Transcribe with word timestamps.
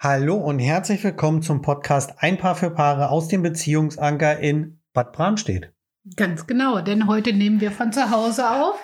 Hallo 0.00 0.36
und 0.36 0.60
herzlich 0.60 1.02
willkommen 1.02 1.42
zum 1.42 1.60
Podcast 1.60 2.12
Ein 2.18 2.38
Paar 2.38 2.54
für 2.54 2.70
Paare 2.70 3.10
aus 3.10 3.26
dem 3.26 3.42
Beziehungsanker 3.42 4.38
in 4.38 4.78
Bad 4.92 5.12
Bramstedt. 5.12 5.72
Ganz 6.14 6.46
genau, 6.46 6.80
denn 6.82 7.08
heute 7.08 7.32
nehmen 7.32 7.60
wir 7.60 7.72
von 7.72 7.92
zu 7.92 8.08
Hause 8.12 8.48
auf. 8.48 8.76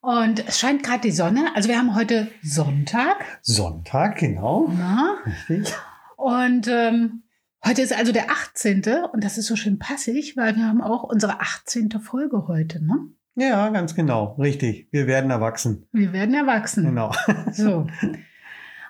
Und 0.00 0.46
es 0.46 0.60
scheint 0.60 0.84
gerade 0.84 1.00
die 1.00 1.10
Sonne. 1.10 1.50
Also 1.56 1.68
wir 1.68 1.76
haben 1.76 1.96
heute 1.96 2.28
Sonntag. 2.40 3.16
Sonntag, 3.40 4.18
genau. 4.18 4.70
Na? 4.72 5.16
Richtig. 5.26 5.74
Und 6.16 6.68
ähm, 6.68 7.24
heute 7.66 7.82
ist 7.82 7.92
also 7.92 8.12
der 8.12 8.30
18. 8.30 8.84
Und 9.12 9.24
das 9.24 9.38
ist 9.38 9.48
so 9.48 9.56
schön 9.56 9.80
passig, 9.80 10.36
weil 10.36 10.54
wir 10.54 10.68
haben 10.68 10.82
auch 10.82 11.02
unsere 11.02 11.40
18. 11.40 11.90
Folge 12.00 12.46
heute. 12.46 12.80
Ne? 12.80 13.08
Ja, 13.34 13.70
ganz 13.70 13.96
genau. 13.96 14.36
Richtig. 14.38 14.86
Wir 14.92 15.08
werden 15.08 15.32
erwachsen. 15.32 15.88
Wir 15.90 16.12
werden 16.12 16.36
erwachsen. 16.36 16.84
Genau. 16.84 17.10
So. 17.50 17.88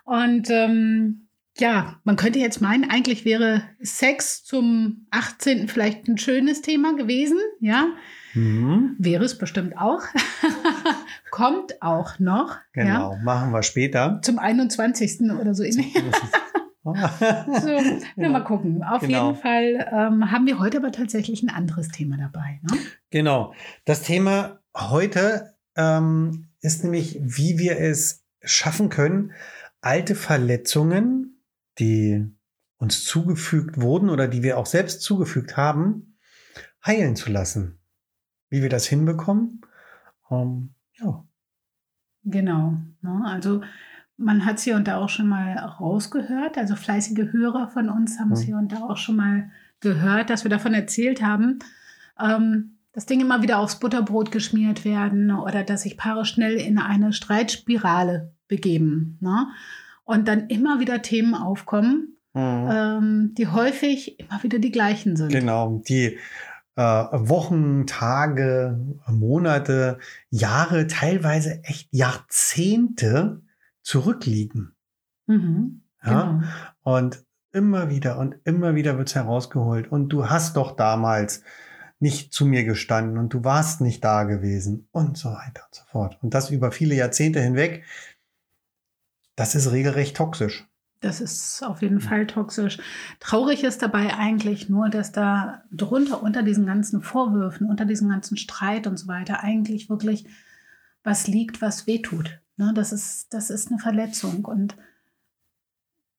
Und 0.05 0.51
ähm, 0.51 1.29
ja, 1.59 2.01
man 2.05 2.17
könnte 2.17 2.39
jetzt 2.39 2.61
meinen, 2.61 2.89
eigentlich 2.91 3.25
wäre 3.25 3.63
Sex 3.81 4.43
zum 4.45 5.07
18. 5.11 5.69
vielleicht 5.69 6.09
ein 6.09 6.19
schönes 6.19 6.63
Thema 6.63 6.95
gewesen. 6.97 7.39
Ja, 7.61 7.87
Mhm. 8.35 8.97
wäre 8.99 9.25
es 9.25 9.37
bestimmt 9.37 9.77
auch. 9.77 10.01
Kommt 11.31 11.83
auch 11.83 12.19
noch. 12.19 12.57
Ja, 12.75 12.83
Genau. 12.85 13.17
Machen 13.23 13.53
wir 13.53 13.63
später. 13.63 14.21
zum 14.23 14.39
21. 14.39 15.31
oder 15.39 15.55
so 15.55 15.63
ähnlich. 15.63 15.95
So, 16.85 17.79
na, 18.17 18.29
mal 18.29 18.41
gucken. 18.43 18.83
Auf 18.83 19.03
Genau. 19.03 19.29
jeden 19.29 19.41
Fall 19.41 19.89
ähm, 19.93 20.33
haben 20.33 20.47
wir 20.47 20.59
heute 20.59 20.79
aber 20.79 20.91
tatsächlich 20.91 21.41
ein 21.45 21.49
anderes 21.49 21.87
Thema 21.91 22.17
dabei. 22.17 22.59
Ne? 22.63 22.77
Genau. 23.11 23.55
Das 23.85 24.03
Thema 24.03 24.59
heute 24.77 25.55
ähm, 25.77 26.49
ist 26.61 26.83
nämlich, 26.83 27.21
wie 27.23 27.57
wir 27.59 27.79
es 27.79 28.25
schaffen 28.43 28.89
können, 28.89 29.31
alte 29.83 30.15
Verletzungen, 30.15 31.43
die 31.79 32.27
uns 32.79 33.05
zugefügt 33.05 33.81
wurden 33.81 34.09
oder 34.09 34.27
die 34.29 34.43
wir 34.43 34.59
auch 34.59 34.67
selbst 34.67 35.03
zugefügt 35.03 35.57
haben, 35.57 36.17
heilen 36.85 37.15
zu 37.17 37.31
lassen. 37.31 37.79
Wie 38.49 38.63
wir 38.63 38.69
das 38.69 38.87
hinbekommen. 38.87 39.61
Ähm, 40.31 40.75
ja. 40.99 41.25
Genau. 42.25 42.79
Ne? 43.03 43.23
Also 43.25 43.63
man 44.17 44.45
hat 44.45 44.59
es 44.59 44.65
hier 44.65 44.77
und 44.77 44.89
da 44.89 44.99
auch 44.99 45.09
schon 45.09 45.29
mal 45.29 45.57
rausgehört. 45.59 46.59
Also 46.59 46.77
fleißige 46.77 47.33
Hörer 47.33 47.69
von 47.69 47.89
uns 47.89 48.19
haben 48.19 48.33
es 48.33 48.41
Mhm. 48.43 48.45
hier 48.47 48.57
und 48.57 48.73
da 48.73 48.81
auch 48.81 48.97
schon 48.97 49.17
mal 49.17 49.51
gehört, 49.81 50.31
dass 50.31 50.45
wir 50.45 50.51
davon 50.51 50.75
erzählt 50.75 51.23
haben, 51.23 51.59
ähm, 52.21 52.72
dass 52.93 53.07
Dinge 53.07 53.25
immer 53.25 53.43
wieder 53.43 53.59
aufs 53.59 53.79
Butterbrot 53.79 54.31
geschmiert 54.31 54.85
werden 54.85 55.31
oder 55.31 55.65
dass 55.65 55.83
sich 55.83 55.97
Paare 55.97 56.25
schnell 56.25 56.55
in 56.55 56.79
eine 56.79 57.13
Streitspirale 57.13 58.35
begeben. 58.49 59.19
Ne? 59.21 59.49
Und 60.05 60.29
dann 60.29 60.49
immer 60.49 60.81
wieder 60.81 61.03
Themen 61.03 61.35
aufkommen, 61.35 62.17
Mhm. 62.35 62.69
ähm, 62.73 63.35
die 63.37 63.49
häufig 63.49 64.19
immer 64.19 64.43
wieder 64.43 64.59
die 64.59 64.71
gleichen 64.71 65.17
sind. 65.17 65.31
Genau, 65.33 65.83
die 65.87 66.19
äh, 66.77 66.83
Wochen, 66.83 67.87
Tage, 67.87 68.81
Monate, 69.07 69.99
Jahre, 70.31 70.87
teilweise 70.87 71.63
echt 71.65 71.89
Jahrzehnte 71.93 73.43
zurückliegen. 73.83 74.75
Mhm. 75.27 75.83
Ja? 76.03 76.23
Genau. 76.23 76.97
Und 76.99 77.23
immer 77.53 77.91
wieder 77.91 78.19
und 78.19 78.37
immer 78.45 78.75
wieder 78.75 78.97
wird's 78.97 79.15
herausgeholt. 79.15 79.93
Und 79.93 80.09
du 80.09 80.31
hast 80.31 80.57
doch 80.57 80.75
damals 80.75 81.43
nicht 82.03 82.33
zu 82.33 82.45
mir 82.45 82.65
gestanden 82.65 83.17
und 83.17 83.33
du 83.33 83.45
warst 83.45 83.81
nicht 83.81 84.03
da 84.03 84.25
gewesen 84.25 84.89
und 84.91 85.17
so 85.17 85.31
weiter 85.31 85.63
und 85.67 85.75
so 85.75 85.83
fort. 85.87 86.19
Und 86.21 86.35
das 86.35 86.51
über 86.51 86.73
viele 86.73 86.97
Jahrzehnte 86.97 87.41
hinweg. 87.41 87.85
Das 89.37 89.55
ist 89.55 89.71
regelrecht 89.71 90.17
toxisch. 90.17 90.67
Das 91.01 91.21
ist 91.21 91.63
auf 91.63 91.81
jeden 91.81 92.01
Fall 92.01 92.27
toxisch. 92.27 92.79
Traurig 93.19 93.65
ist 93.65 93.83
dabei 93.83 94.15
eigentlich 94.15 94.69
nur, 94.69 94.89
dass 94.89 95.13
da 95.13 95.63
drunter 95.73 96.23
unter 96.23 96.43
diesen 96.43 96.67
ganzen 96.67 97.03
Vorwürfen, 97.03 97.69
unter 97.69 97.85
diesem 97.85 98.09
ganzen 98.09 98.37
Streit 98.37 98.87
und 98.87 98.97
so 98.97 99.07
weiter 99.07 99.43
eigentlich 99.43 99.89
wirklich 99.89 100.27
was 101.05 101.27
liegt, 101.29 101.63
was 101.63 101.87
wehtut. 101.87 102.41
Ne, 102.57 102.73
das, 102.75 102.93
ist, 102.93 103.33
das 103.33 103.49
ist 103.51 103.71
eine 103.71 103.79
Verletzung 103.79 104.45
und 104.45 104.77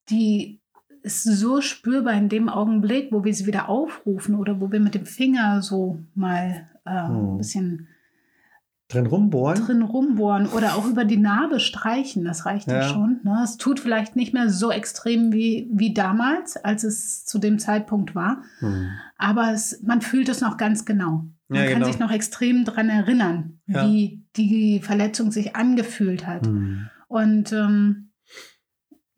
die 0.09 0.59
ist 1.03 1.23
so 1.23 1.61
spürbar 1.61 2.13
in 2.13 2.29
dem 2.29 2.49
Augenblick, 2.49 3.11
wo 3.11 3.23
wir 3.23 3.33
sie 3.33 3.45
wieder 3.45 3.69
aufrufen 3.69 4.35
oder 4.35 4.59
wo 4.61 4.71
wir 4.71 4.79
mit 4.79 4.95
dem 4.95 5.05
Finger 5.05 5.61
so 5.61 5.99
mal 6.15 6.67
äh, 6.85 7.07
Hm. 7.07 7.33
ein 7.33 7.37
bisschen 7.37 7.87
Drin 8.89 9.05
rumbohren. 9.07 9.65
drin 9.65 9.81
rumbohren 9.81 10.47
oder 10.47 10.75
auch 10.75 10.85
über 10.87 11.03
die 11.05 11.17
Narbe 11.17 11.59
streichen, 11.59 12.23
das 12.25 12.45
reicht 12.45 12.67
ja, 12.67 12.81
Ja. 12.81 12.89
schon. 12.89 13.19
Ne? 13.23 13.41
Es 13.43 13.57
tut 13.57 13.79
vielleicht 13.79 14.15
nicht 14.15 14.33
mehr 14.33 14.49
so 14.49 14.71
extrem 14.71 15.31
wie, 15.33 15.67
wie 15.73 15.93
damals, 15.93 16.57
als 16.57 16.83
es 16.83 17.25
zu 17.25 17.39
dem 17.39 17.59
Zeitpunkt 17.59 18.13
war, 18.13 18.43
Hm. 18.59 18.89
aber 19.17 19.51
es, 19.51 19.81
man 19.83 20.01
fühlt 20.01 20.29
es 20.29 20.41
noch 20.41 20.57
ganz 20.57 20.85
genau. 20.85 21.25
Man 21.47 21.59
Ja, 21.59 21.65
kann 21.65 21.75
genau. 21.79 21.85
sich 21.87 21.99
noch 21.99 22.11
extrem 22.11 22.65
daran 22.65 22.89
erinnern, 22.89 23.59
Ja. 23.67 23.85
wie 23.87 24.23
die 24.37 24.79
Verletzung 24.81 25.31
sich 25.31 25.55
angefühlt 25.55 26.27
hat. 26.27 26.45
Hm. 26.45 26.87
Und 27.07 27.51
ähm, 27.51 28.11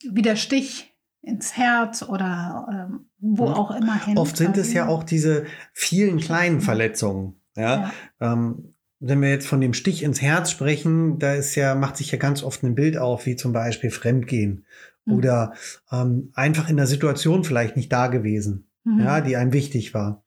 wie 0.10 0.22
der 0.22 0.36
Stich 0.36 0.95
ins 1.26 1.58
Herz 1.58 2.04
oder 2.04 2.68
ähm, 2.90 3.10
wo 3.20 3.46
Und 3.48 3.54
auch 3.54 3.72
immer 3.72 4.00
hin. 4.04 4.18
Oft 4.18 4.38
sind 4.38 4.58
es 4.58 4.74
ja 4.74 4.88
auch 4.88 5.04
diese 5.04 5.46
vielen 5.74 6.20
kleinen 6.20 6.62
Verletzungen. 6.62 7.42
Ja, 7.56 7.92
Ja. 8.20 8.34
Ähm, 8.34 8.72
wenn 9.00 9.22
wir 9.22 9.30
jetzt 9.30 9.48
von 9.48 9.60
dem 9.62 9.74
Stich 9.74 10.04
ins 10.04 10.22
Herz 10.22 10.50
sprechen, 10.52 11.20
da 11.20 11.34
ist 11.34 11.56
ja, 11.56 11.76
macht 11.76 11.98
sich 11.98 12.12
ja 12.12 12.18
ganz 12.18 12.44
oft 12.44 12.64
ein 12.64 12.76
Bild 12.76 12.98
auf, 12.98 13.26
wie 13.26 13.36
zum 13.36 13.52
Beispiel 13.54 13.92
Fremdgehen 13.92 14.66
Mhm. 15.06 15.14
oder 15.14 15.54
ähm, 15.92 16.32
einfach 16.34 16.70
in 16.70 16.78
der 16.78 16.88
Situation 16.88 17.44
vielleicht 17.44 17.76
nicht 17.76 17.92
da 17.92 18.08
gewesen, 18.08 18.70
Mhm. 18.84 19.00
ja, 19.02 19.22
die 19.22 19.36
einem 19.36 19.54
wichtig 19.54 19.94
war. 19.94 20.24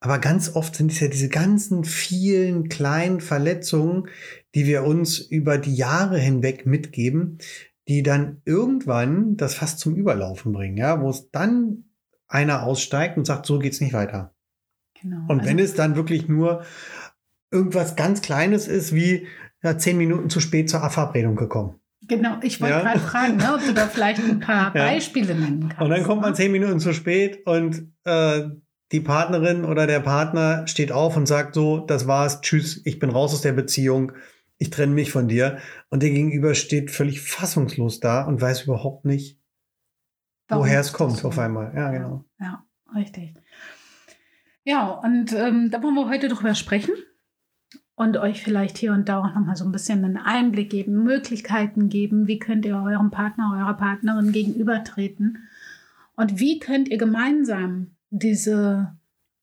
Aber 0.00 0.18
ganz 0.18 0.54
oft 0.54 0.74
sind 0.76 0.90
es 0.92 1.00
ja 1.00 1.08
diese 1.08 1.28
ganzen 1.28 1.84
vielen 1.84 2.68
kleinen 2.68 3.20
Verletzungen, 3.20 4.08
die 4.54 4.66
wir 4.66 4.84
uns 4.84 5.18
über 5.18 5.56
die 5.58 5.74
Jahre 5.74 6.18
hinweg 6.18 6.66
mitgeben, 6.66 7.38
die 7.88 8.02
dann 8.02 8.40
irgendwann 8.44 9.36
das 9.36 9.54
fast 9.54 9.78
zum 9.78 9.94
Überlaufen 9.94 10.52
bringen, 10.52 10.76
ja, 10.76 11.00
wo 11.00 11.10
es 11.10 11.30
dann 11.30 11.84
einer 12.28 12.62
aussteigt 12.62 13.16
und 13.18 13.26
sagt, 13.26 13.46
so 13.46 13.58
geht's 13.58 13.80
nicht 13.80 13.92
weiter. 13.92 14.34
Genau. 15.00 15.22
Und 15.28 15.40
Also- 15.40 15.50
wenn 15.50 15.58
es 15.58 15.74
dann 15.74 15.96
wirklich 15.96 16.28
nur 16.28 16.64
irgendwas 17.50 17.96
ganz 17.96 18.22
Kleines 18.22 18.66
ist, 18.68 18.94
wie 18.94 19.26
ja, 19.62 19.78
zehn 19.78 19.96
Minuten 19.96 20.28
zu 20.30 20.40
spät 20.40 20.68
zur 20.68 20.80
Verabredung 20.90 21.36
gekommen. 21.36 21.80
Genau, 22.06 22.36
ich 22.42 22.60
wollte 22.60 22.74
Ja. 22.74 22.80
gerade 22.82 23.00
fragen, 23.00 23.36
ne, 23.36 23.54
ob 23.54 23.64
du 23.66 23.72
da 23.72 23.86
vielleicht 23.86 24.20
ein 24.22 24.40
paar 24.40 24.74
Ja. 24.76 24.84
Beispiele 24.86 25.34
nennen 25.34 25.68
kannst. 25.68 25.80
Und 25.80 25.90
dann 25.90 26.02
kommt 26.04 26.20
man 26.22 26.30
ne? 26.30 26.36
zehn 26.36 26.52
Minuten 26.52 26.80
zu 26.80 26.92
spät 26.92 27.46
und 27.46 27.90
äh, 28.04 28.42
die 28.92 29.00
Partnerin 29.00 29.64
oder 29.64 29.86
der 29.86 30.00
Partner 30.00 30.66
steht 30.66 30.92
auf 30.92 31.16
und 31.16 31.26
sagt 31.26 31.54
so, 31.54 31.78
das 31.80 32.06
war's, 32.06 32.40
tschüss, 32.42 32.82
ich 32.84 32.98
bin 32.98 33.08
raus 33.10 33.32
aus 33.32 33.40
der 33.40 33.52
Beziehung, 33.52 34.12
ich 34.58 34.70
trenne 34.70 34.92
mich 34.92 35.10
von 35.10 35.28
dir. 35.28 35.58
Und 35.90 36.02
der 36.02 36.10
Gegenüber 36.10 36.54
steht 36.54 36.90
völlig 36.90 37.20
fassungslos 37.20 38.00
da 38.00 38.24
und 38.24 38.40
weiß 38.40 38.62
überhaupt 38.64 39.04
nicht, 39.04 39.40
Warum 40.48 40.64
woher 40.64 40.80
es 40.80 40.92
kommt 40.92 41.18
so? 41.18 41.28
auf 41.28 41.38
einmal. 41.38 41.72
Ja, 41.74 41.90
genau. 41.90 42.24
Ja, 42.38 42.64
richtig. 42.94 43.34
Ja, 44.64 44.88
und 44.88 45.32
ähm, 45.32 45.70
da 45.70 45.82
wollen 45.82 45.94
wir 45.94 46.08
heute 46.08 46.28
drüber 46.28 46.54
sprechen 46.54 46.94
und 47.96 48.16
euch 48.16 48.42
vielleicht 48.42 48.78
hier 48.78 48.92
und 48.92 49.08
da 49.08 49.20
auch 49.20 49.34
nochmal 49.34 49.56
so 49.56 49.64
ein 49.64 49.72
bisschen 49.72 50.04
einen 50.04 50.16
Einblick 50.16 50.70
geben, 50.70 51.04
Möglichkeiten 51.04 51.88
geben, 51.88 52.26
wie 52.26 52.38
könnt 52.38 52.64
ihr 52.64 52.76
eurem 52.76 53.10
Partner, 53.10 53.52
eurer 53.58 53.74
Partnerin 53.74 54.32
gegenübertreten 54.32 55.48
und 56.16 56.40
wie 56.40 56.58
könnt 56.58 56.88
ihr 56.88 56.98
gemeinsam 56.98 57.96
diese, 58.10 58.96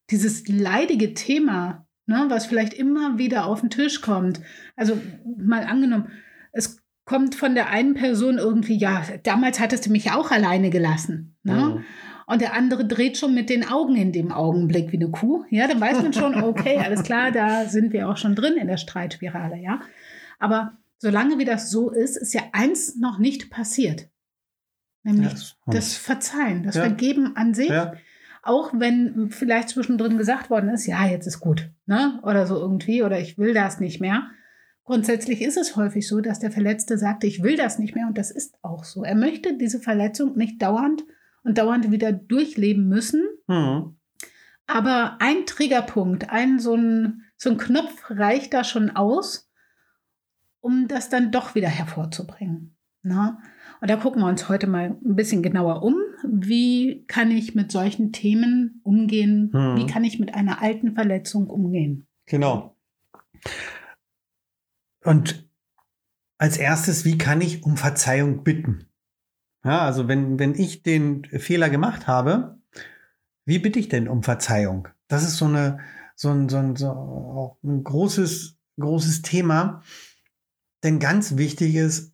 dieses 0.09 0.47
leidige 0.47 1.13
Thema, 1.13 1.85
ne, 2.11 2.25
was 2.29 2.45
vielleicht 2.45 2.73
immer 2.73 3.17
wieder 3.17 3.45
auf 3.45 3.61
den 3.61 3.69
Tisch 3.69 4.01
kommt, 4.01 4.39
also 4.75 4.99
mal 5.37 5.63
angenommen, 5.63 6.09
es 6.51 6.81
kommt 7.05 7.33
von 7.35 7.55
der 7.55 7.69
einen 7.69 7.95
Person 7.95 8.37
irgendwie, 8.37 8.77
ja, 8.77 9.03
damals 9.23 9.59
hattest 9.59 9.85
du 9.85 9.91
mich 9.91 10.05
ja 10.05 10.15
auch 10.15 10.31
alleine 10.31 10.69
gelassen. 10.69 11.35
Ne? 11.43 11.53
Mhm. 11.55 11.83
Und 12.27 12.41
der 12.41 12.53
andere 12.53 12.85
dreht 12.85 13.17
schon 13.17 13.33
mit 13.33 13.49
den 13.49 13.67
Augen 13.67 13.95
in 13.95 14.11
dem 14.13 14.31
Augenblick 14.31 14.91
wie 14.91 14.97
eine 14.97 15.09
Kuh. 15.09 15.43
Ja, 15.49 15.67
dann 15.67 15.81
weiß 15.81 16.01
man 16.01 16.13
schon, 16.13 16.35
okay, 16.41 16.77
alles 16.85 17.03
klar, 17.03 17.31
da 17.31 17.65
sind 17.65 17.91
wir 17.91 18.07
auch 18.07 18.17
schon 18.17 18.35
drin 18.35 18.53
in 18.53 18.67
der 18.67 18.77
Streitspirale, 18.77 19.57
ja. 19.57 19.81
Aber 20.39 20.77
solange 20.99 21.39
wie 21.39 21.45
das 21.45 21.69
so 21.71 21.89
ist, 21.89 22.15
ist 22.17 22.33
ja 22.33 22.43
eins 22.53 22.95
noch 22.95 23.17
nicht 23.17 23.49
passiert. 23.49 24.07
Nämlich 25.03 25.31
Das- 25.31 25.55
das 25.65 25.95
Verzeihen, 25.95 26.63
das 26.63 26.75
Ja. 26.75 26.83
Vergeben 26.83 27.35
an 27.35 27.53
sich. 27.53 27.69
Ja, 27.69 27.93
Auch 28.43 28.71
wenn 28.73 29.29
vielleicht 29.29 29.69
zwischendrin 29.69 30.17
gesagt 30.17 30.49
worden 30.49 30.69
ist, 30.69 30.87
ja, 30.87 31.05
jetzt 31.05 31.27
ist 31.27 31.39
gut, 31.39 31.69
ne? 31.85 32.19
Oder 32.23 32.47
so 32.47 32.55
irgendwie, 32.55 33.03
oder 33.03 33.19
ich 33.19 33.37
will 33.37 33.53
das 33.53 33.79
nicht 33.79 34.01
mehr. 34.01 34.29
Grundsätzlich 34.83 35.41
ist 35.41 35.57
es 35.57 35.75
häufig 35.75 36.07
so, 36.07 36.21
dass 36.21 36.39
der 36.39 36.51
Verletzte 36.51 36.97
sagt, 36.97 37.23
ich 37.23 37.43
will 37.43 37.55
das 37.55 37.77
nicht 37.77 37.95
mehr 37.95 38.07
und 38.07 38.17
das 38.17 38.31
ist 38.31 38.55
auch 38.63 38.83
so. 38.83 39.03
Er 39.03 39.15
möchte 39.15 39.57
diese 39.57 39.79
Verletzung 39.79 40.35
nicht 40.35 40.61
dauernd 40.61 41.03
und 41.43 41.57
dauernd 41.57 41.91
wieder 41.91 42.11
durchleben 42.11 42.87
müssen. 42.87 43.23
Mhm. 43.47 43.95
Aber 44.67 45.17
ein 45.19 45.45
Triggerpunkt, 45.45 46.29
ein 46.29 46.59
so 46.59 46.75
ein, 46.75 47.23
so 47.37 47.49
ein 47.49 47.57
Knopf 47.57 48.09
reicht 48.09 48.53
da 48.53 48.63
schon 48.63 48.89
aus, 48.89 49.49
um 50.61 50.87
das 50.87 51.09
dann 51.09 51.31
doch 51.31 51.55
wieder 51.55 51.67
hervorzubringen. 51.67 52.75
Ne? 53.03 53.37
Und 53.81 53.89
da 53.89 53.95
gucken 53.97 54.21
wir 54.21 54.27
uns 54.27 54.47
heute 54.47 54.67
mal 54.67 54.95
ein 55.03 55.15
bisschen 55.15 55.41
genauer 55.41 55.83
um. 55.83 55.95
Wie 56.27 57.05
kann 57.07 57.31
ich 57.31 57.55
mit 57.55 57.71
solchen 57.71 58.11
Themen 58.11 58.81
umgehen? 58.83 59.49
Mhm. 59.53 59.77
Wie 59.77 59.85
kann 59.85 60.03
ich 60.03 60.19
mit 60.19 60.33
einer 60.33 60.61
alten 60.61 60.93
Verletzung 60.93 61.47
umgehen? 61.47 62.07
Genau. 62.25 62.75
Und 65.03 65.49
als 66.37 66.57
erstes, 66.57 67.05
wie 67.05 67.17
kann 67.17 67.41
ich 67.41 67.63
um 67.63 67.77
Verzeihung 67.77 68.43
bitten? 68.43 68.87
Ja, 69.63 69.81
also 69.81 70.07
wenn, 70.07 70.39
wenn 70.39 70.55
ich 70.55 70.83
den 70.83 71.23
Fehler 71.25 71.69
gemacht 71.69 72.07
habe, 72.07 72.59
wie 73.45 73.59
bitte 73.59 73.79
ich 73.79 73.89
denn 73.89 74.07
um 74.07 74.23
Verzeihung? 74.23 74.87
Das 75.07 75.23
ist 75.23 75.37
so 75.37 75.45
eine, 75.45 75.79
so 76.15 76.29
ein, 76.29 76.49
so 76.49 76.57
ein, 76.57 76.75
so 76.75 77.57
ein 77.63 77.83
großes, 77.83 78.57
großes 78.79 79.21
Thema. 79.21 79.83
Denn 80.83 80.99
ganz 80.99 81.37
wichtig 81.37 81.75
ist, 81.75 82.10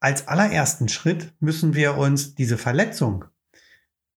als 0.00 0.28
allerersten 0.28 0.88
Schritt 0.88 1.32
müssen 1.40 1.74
wir 1.74 1.96
uns 1.96 2.34
diese 2.34 2.58
Verletzung, 2.58 3.24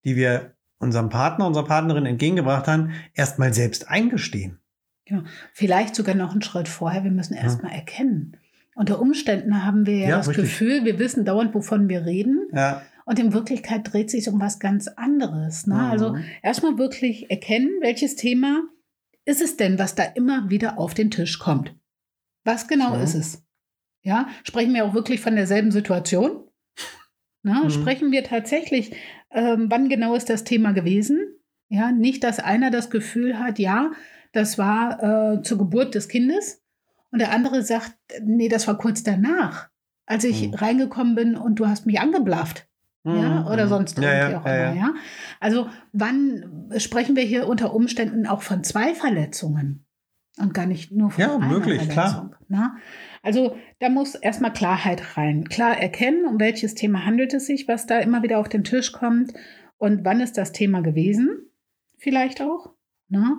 die 0.04 0.16
wir 0.16 0.54
unserem 0.78 1.08
Partner, 1.08 1.46
unserer 1.46 1.64
Partnerin 1.64 2.06
entgegengebracht 2.06 2.66
haben, 2.68 2.92
erstmal 3.14 3.52
selbst 3.52 3.88
eingestehen. 3.88 4.60
Genau. 5.06 5.22
Vielleicht 5.52 5.94
sogar 5.94 6.14
noch 6.14 6.32
einen 6.32 6.42
Schritt 6.42 6.68
vorher. 6.68 7.02
Wir 7.04 7.10
müssen 7.10 7.34
erstmal 7.34 7.72
ja. 7.72 7.78
erkennen. 7.78 8.36
Unter 8.74 9.00
Umständen 9.00 9.64
haben 9.64 9.86
wir 9.86 9.96
ja, 9.98 10.08
Ja, 10.10 10.16
das 10.18 10.28
richtig. 10.28 10.44
Gefühl, 10.44 10.84
wir 10.84 10.98
wissen 10.98 11.24
dauernd, 11.24 11.54
wovon 11.54 11.88
wir 11.88 12.04
reden. 12.04 12.48
Ja, 12.52 12.82
Und 13.06 13.18
in 13.18 13.32
Wirklichkeit 13.32 13.92
dreht 13.92 14.10
sich 14.10 14.28
um 14.28 14.40
was 14.40 14.60
ganz 14.60 14.86
anderes. 14.86 15.66
Ne? 15.66 15.74
Mhm. 15.74 15.80
Also 15.80 16.16
erstmal 16.42 16.78
wirklich 16.78 17.30
erkennen, 17.30 17.70
welches 17.80 18.14
Thema 18.16 18.62
ist 19.24 19.40
es 19.40 19.56
denn, 19.56 19.78
was 19.78 19.94
da 19.94 20.04
immer 20.04 20.48
wieder 20.50 20.78
auf 20.78 20.94
den 20.94 21.10
Tisch 21.10 21.38
kommt. 21.38 21.74
Was 22.44 22.68
genau 22.68 22.96
Mhm. 22.96 23.02
ist 23.02 23.14
es? 23.14 23.42
Ja, 24.02 24.28
sprechen 24.44 24.74
wir 24.74 24.84
auch 24.84 24.94
wirklich 24.94 25.20
von 25.20 25.36
derselben 25.36 25.70
Situation? 25.70 26.44
Na, 27.42 27.64
Mhm. 27.64 27.70
Sprechen 27.70 28.10
wir 28.12 28.24
tatsächlich, 28.24 28.92
ähm, 29.30 29.66
wann 29.70 29.88
genau 29.88 30.14
ist 30.14 30.28
das 30.30 30.44
Thema 30.44 30.72
gewesen? 30.72 31.20
Ja, 31.68 31.92
nicht, 31.92 32.24
dass 32.24 32.38
einer 32.40 32.70
das 32.70 32.90
Gefühl 32.90 33.38
hat, 33.38 33.58
ja, 33.58 33.92
das 34.32 34.58
war 34.58 35.02
äh, 35.36 35.42
zur 35.42 35.58
Geburt 35.58 35.94
des 35.94 36.08
Kindes 36.08 36.62
und 37.10 37.18
der 37.20 37.30
andere 37.32 37.62
sagt, 37.62 37.94
nee, 38.22 38.48
das 38.48 38.66
war 38.66 38.78
kurz 38.78 39.02
danach, 39.02 39.68
als 40.06 40.24
ich 40.24 40.48
Mhm. 40.48 40.54
reingekommen 40.54 41.14
bin 41.14 41.36
und 41.36 41.56
du 41.56 41.66
hast 41.68 41.86
mich 41.86 42.00
angeblafft 42.00 42.66
ja, 43.04 43.40
Mhm. 43.40 43.46
oder 43.46 43.68
sonst 43.68 43.98
ja, 43.98 44.04
irgendwie 44.12 44.32
ja, 44.32 44.40
auch 44.40 44.46
ja, 44.46 44.54
immer, 44.70 44.74
ja. 44.74 44.86
ja. 44.88 44.94
Also 45.40 45.68
wann 45.92 46.70
sprechen 46.78 47.16
wir 47.16 47.22
hier 47.24 47.46
unter 47.46 47.74
Umständen 47.74 48.26
auch 48.26 48.42
von 48.42 48.64
zwei 48.64 48.94
Verletzungen 48.94 49.86
und 50.38 50.54
gar 50.54 50.66
nicht 50.66 50.90
nur 50.92 51.10
von 51.10 51.22
Ja, 51.22 51.36
einer 51.36 51.46
möglich, 51.46 51.88
klar. 51.88 52.10
Verletzung. 52.10 52.34
Also 53.28 53.58
da 53.78 53.90
muss 53.90 54.14
erstmal 54.14 54.54
Klarheit 54.54 55.18
rein. 55.18 55.50
Klar 55.50 55.76
erkennen, 55.76 56.24
um 56.24 56.40
welches 56.40 56.74
Thema 56.74 57.04
handelt 57.04 57.34
es 57.34 57.44
sich, 57.44 57.68
was 57.68 57.84
da 57.84 57.98
immer 57.98 58.22
wieder 58.22 58.38
auf 58.38 58.48
den 58.48 58.64
Tisch 58.64 58.90
kommt 58.90 59.34
und 59.76 60.02
wann 60.06 60.22
ist 60.22 60.38
das 60.38 60.52
Thema 60.52 60.80
gewesen, 60.80 61.28
vielleicht 61.98 62.40
auch. 62.40 62.72
Ne? 63.08 63.36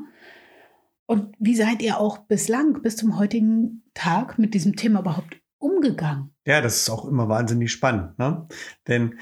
Und 1.08 1.34
wie 1.40 1.56
seid 1.56 1.82
ihr 1.82 2.00
auch 2.00 2.20
bislang, 2.20 2.84
bis 2.84 2.98
zum 2.98 3.18
heutigen 3.18 3.82
Tag 3.96 4.38
mit 4.38 4.54
diesem 4.54 4.76
Thema 4.76 5.00
überhaupt 5.00 5.42
umgegangen? 5.58 6.36
Ja, 6.46 6.62
das 6.62 6.82
ist 6.82 6.92
auch 6.92 7.06
immer 7.06 7.28
wahnsinnig 7.28 7.72
spannend. 7.72 8.20
Ne? 8.20 8.48
Denn 8.88 9.18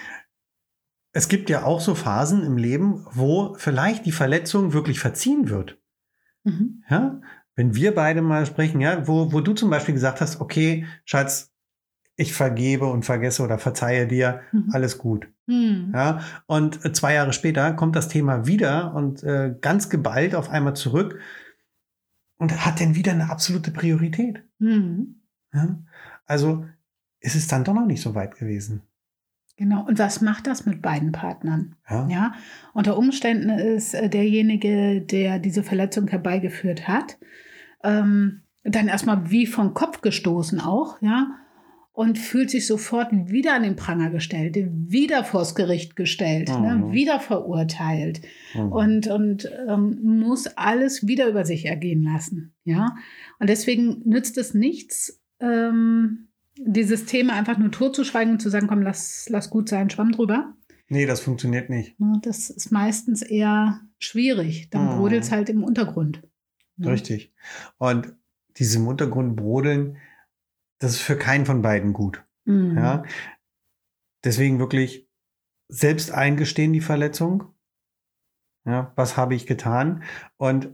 es 1.13 1.29
gibt 1.29 1.49
ja 1.49 1.63
auch 1.63 1.79
so 1.79 1.95
Phasen 1.95 2.43
im 2.43 2.57
Leben, 2.57 3.05
wo 3.09 3.53
vielleicht 3.53 4.05
die 4.05 4.11
Verletzung 4.11 4.73
wirklich 4.73 4.99
verziehen 4.99 5.47
wird. 5.47 5.79
Mhm. 6.43 6.83
Ja? 6.89 7.21
Wenn 7.57 7.75
wir 7.75 7.93
beide 7.93 8.21
mal 8.21 8.45
sprechen, 8.45 8.79
ja, 8.79 9.05
wo, 9.07 9.33
wo 9.33 9.41
du 9.41 9.51
zum 9.53 9.69
Beispiel 9.69 9.93
gesagt 9.95 10.21
hast, 10.21 10.39
okay, 10.39 10.85
Schatz, 11.03 11.51
ich 12.15 12.33
vergebe 12.33 12.85
und 12.85 13.03
vergesse 13.03 13.43
oder 13.43 13.57
verzeihe 13.57 14.07
dir, 14.07 14.41
Mhm. 14.51 14.69
alles 14.71 14.97
gut. 14.97 15.27
Mhm. 15.47 15.91
Ja? 15.93 16.21
Und 16.45 16.85
äh, 16.85 16.93
zwei 16.93 17.15
Jahre 17.15 17.33
später 17.33 17.73
kommt 17.73 17.95
das 17.95 18.07
Thema 18.07 18.45
wieder 18.47 18.93
und 18.93 19.23
äh, 19.23 19.55
ganz 19.59 19.89
geballt 19.89 20.35
auf 20.35 20.49
einmal 20.49 20.75
zurück 20.75 21.19
und 22.37 22.65
hat 22.65 22.79
dann 22.79 22.95
wieder 22.95 23.11
eine 23.11 23.29
absolute 23.29 23.71
Priorität. 23.71 24.43
Mhm. 24.59 25.21
Ja? 25.53 25.79
Also 26.25 26.65
ist 27.19 27.35
es 27.35 27.47
dann 27.47 27.63
doch 27.63 27.73
noch 27.73 27.85
nicht 27.87 28.01
so 28.01 28.13
weit 28.15 28.35
gewesen. 28.37 28.83
Genau. 29.55 29.83
Und 29.87 29.97
was 29.97 30.21
macht 30.21 30.45
das 30.45 30.67
mit 30.67 30.83
beiden 30.83 31.11
Partnern? 31.11 31.75
Ja. 31.89 32.07
Ja, 32.07 32.33
unter 32.73 32.95
Umständen 32.97 33.49
ist 33.49 33.95
äh, 33.95 34.07
derjenige, 34.09 35.01
der 35.01 35.39
diese 35.39 35.63
Verletzung 35.63 36.07
herbeigeführt 36.07 36.87
hat, 36.87 37.17
ähm, 37.83 38.41
dann 38.63 38.87
erstmal 38.87 39.29
wie 39.31 39.45
vom 39.47 39.73
Kopf 39.73 40.01
gestoßen 40.01 40.59
auch, 40.59 41.01
ja, 41.01 41.27
und 41.93 42.19
fühlt 42.19 42.51
sich 42.51 42.67
sofort 42.67 43.07
wieder 43.11 43.55
an 43.55 43.63
den 43.63 43.75
Pranger 43.75 44.11
gestellt, 44.11 44.55
wieder 44.69 45.23
vors 45.23 45.55
Gericht 45.55 45.95
gestellt, 45.95 46.49
Mhm. 46.49 46.61
ne, 46.61 46.91
wieder 46.91 47.19
verurteilt 47.19 48.21
Mhm. 48.53 48.71
und, 48.71 49.07
und 49.07 49.49
ähm, 49.67 49.99
muss 50.03 50.45
alles 50.47 51.07
wieder 51.07 51.27
über 51.27 51.43
sich 51.45 51.65
ergehen 51.65 52.03
lassen, 52.03 52.53
ja. 52.65 52.95
Und 53.39 53.49
deswegen 53.49 54.01
nützt 54.05 54.37
es 54.37 54.53
nichts, 54.53 55.21
ähm, 55.39 56.27
dieses 56.59 57.05
Thema 57.05 57.33
einfach 57.33 57.57
nur 57.57 57.71
totzuschweigen 57.71 58.33
und 58.33 58.41
zu 58.41 58.49
sagen, 58.49 58.67
komm, 58.67 58.81
lass, 58.81 59.27
lass 59.29 59.49
gut 59.49 59.69
sein, 59.69 59.89
schwamm 59.89 60.11
drüber. 60.11 60.53
Nee, 60.89 61.05
das 61.05 61.19
funktioniert 61.21 61.69
nicht. 61.69 61.99
Ne, 61.99 62.19
Das 62.23 62.49
ist 62.49 62.71
meistens 62.71 63.21
eher 63.21 63.81
schwierig. 63.99 64.69
Dann 64.69 64.85
Mhm. 64.85 64.97
brodelt 64.99 65.23
es 65.23 65.31
halt 65.31 65.49
im 65.49 65.63
Untergrund. 65.63 66.21
Ne? 66.77 66.91
Richtig. 66.91 67.33
Und 67.77 68.13
diese 68.57 68.77
im 68.77 68.87
Untergrund 68.87 69.35
brodeln, 69.35 69.97
das 70.79 70.93
ist 70.93 71.01
für 71.01 71.17
keinen 71.17 71.45
von 71.45 71.61
beiden 71.61 71.93
gut. 71.93 72.23
Mhm. 72.45 72.77
Ja. 72.77 73.03
Deswegen 74.23 74.59
wirklich 74.59 75.09
selbst 75.67 76.11
eingestehen 76.11 76.73
die 76.73 76.81
Verletzung. 76.81 77.53
Ja, 78.65 78.91
was 78.95 79.15
habe 79.15 79.35
ich 79.35 79.47
getan? 79.47 80.03
Und 80.37 80.69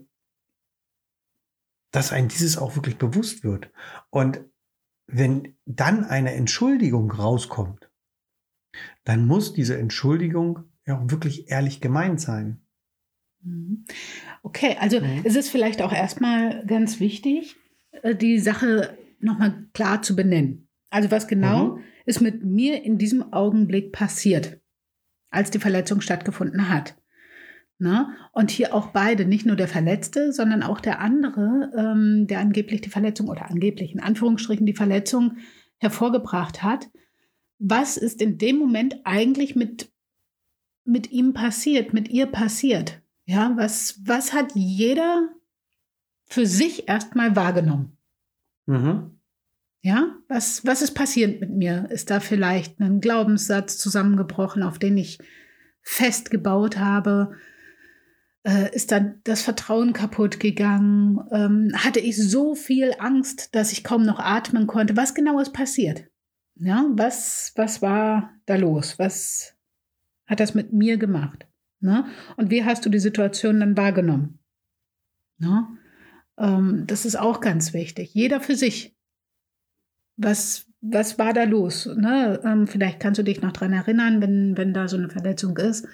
dass 1.92 2.12
einem 2.12 2.28
dieses 2.28 2.58
auch 2.58 2.76
wirklich 2.76 2.98
bewusst 2.98 3.44
wird. 3.44 3.72
Und 4.10 4.44
wenn 5.06 5.56
dann 5.66 6.06
eine 6.06 6.34
Entschuldigung 6.34 7.12
rauskommt, 7.12 7.92
dann 9.04 9.28
muss 9.28 9.54
diese 9.54 9.78
Entschuldigung 9.78 10.72
ja 10.86 10.98
auch 10.98 11.12
wirklich 11.12 11.52
ehrlich 11.52 11.82
gemeint 11.82 12.20
sein. 12.20 12.66
Mhm. 13.44 13.86
Okay, 14.42 14.78
also 14.80 15.00
Mhm. 15.00 15.22
es 15.24 15.36
ist 15.36 15.50
vielleicht 15.50 15.82
auch 15.82 15.94
erstmal 15.94 16.66
ganz 16.66 17.00
wichtig, 17.00 17.56
äh, 18.02 18.16
die 18.16 18.40
Sache 18.40 18.98
nochmal 19.20 19.66
klar 19.74 20.02
zu 20.02 20.16
benennen. 20.16 20.68
Also 20.90 21.12
was 21.12 21.28
genau 21.28 21.76
Mhm. 21.76 21.84
ist 22.06 22.22
mit 22.22 22.44
mir 22.44 22.84
in 22.84 22.98
diesem 22.98 23.34
Augenblick 23.34 23.92
passiert, 23.92 24.60
als 25.30 25.52
die 25.52 25.60
Verletzung 25.60 26.02
stattgefunden 26.02 26.70
hat. 26.70 26.96
Na? 27.80 28.16
Und 28.32 28.52
hier 28.52 28.74
auch 28.74 28.88
beide, 28.88 29.26
nicht 29.26 29.46
nur 29.46 29.56
der 29.56 29.68
Verletzte, 29.68 30.32
sondern 30.32 30.64
auch 30.64 30.80
der 30.80 31.00
andere, 31.00 31.72
ähm, 31.76 32.28
der 32.28 32.40
angeblich 32.40 32.82
die 32.82 32.90
Verletzung 32.90 33.28
oder 33.28 33.50
angeblich 33.50 33.94
in 33.94 34.00
Anführungsstrichen 34.00 34.66
die 34.66 34.76
Verletzung 34.76 35.38
hervorgebracht 35.80 36.64
hat. 36.64 36.90
Was 37.60 37.98
ist 37.98 38.22
in 38.22 38.38
dem 38.38 38.58
Moment 38.58 39.02
eigentlich 39.06 39.56
mit, 39.56 39.92
mit 40.86 41.12
ihm 41.12 41.34
passiert, 41.34 41.94
mit 41.94 42.10
ihr 42.10 42.28
passiert? 42.28 43.02
Ja, 43.26 43.54
was, 43.56 44.00
was 44.06 44.34
hat 44.34 44.54
jeder 44.56 45.30
für 46.26 46.46
sich 46.46 46.88
erstmal 46.88 47.36
wahrgenommen? 47.36 47.98
Mhm. 48.66 49.20
Ja, 49.82 50.16
was, 50.30 50.66
was 50.66 50.82
ist 50.82 50.94
passiert 50.94 51.42
mit 51.42 51.50
mir? 51.52 51.88
Ist 51.90 52.10
da 52.10 52.20
vielleicht 52.20 52.80
ein 52.80 53.02
Glaubenssatz 53.02 53.78
zusammengebrochen, 53.78 54.64
auf 54.64 54.80
den 54.80 54.98
ich 54.98 55.20
festgebaut 55.82 56.78
habe? 56.78 57.36
Äh, 58.44 58.74
ist 58.74 58.92
dann 58.92 59.20
das 59.26 59.42
Vertrauen 59.42 59.94
kaputt 59.94 60.40
gegangen? 60.40 61.20
Ähm, 61.32 61.72
hatte 61.76 62.00
ich 62.00 62.18
so 62.18 62.56
viel 62.56 62.94
Angst, 62.98 63.56
dass 63.56 63.72
ich 63.74 63.84
kaum 63.84 64.04
noch 64.04 64.20
atmen 64.20 64.68
konnte? 64.68 64.96
Was 64.96 65.14
genau 65.14 65.40
ist 65.40 65.54
passiert? 65.54 66.06
Ja, 66.56 66.86
was, 66.92 67.52
was 67.56 67.82
war 67.82 68.32
da 68.46 68.56
los? 68.56 69.00
Was 69.00 69.54
hat 70.28 70.40
das 70.40 70.54
mit 70.54 70.72
mir 70.72 70.98
gemacht? 70.98 71.46
Ne? 71.84 72.06
Und 72.38 72.50
wie 72.50 72.64
hast 72.64 72.86
du 72.86 72.90
die 72.90 73.00
Situation 73.00 73.60
dann 73.60 73.76
wahrgenommen? 73.76 74.40
Ne? 75.38 75.68
Ähm, 76.38 76.86
das 76.88 77.04
ist 77.04 77.18
auch 77.18 77.42
ganz 77.42 77.74
wichtig. 77.74 78.14
Jeder 78.14 78.40
für 78.40 78.56
sich. 78.56 78.96
Was, 80.16 80.66
was 80.80 81.20
war 81.20 81.34
da 81.34 81.44
los? 81.44 81.86
Ne? 81.86 82.40
Ähm, 82.46 82.68
vielleicht 82.68 83.02
kannst 83.02 83.20
du 83.20 83.24
dich 83.24 83.42
noch 83.42 83.52
daran 83.52 83.74
erinnern, 83.74 84.22
wenn, 84.22 84.56
wenn 84.58 84.74
da 84.74 84.88
so 84.88 84.96
eine 84.96 85.10
Verletzung 85.10 85.58
ist, 85.58 85.86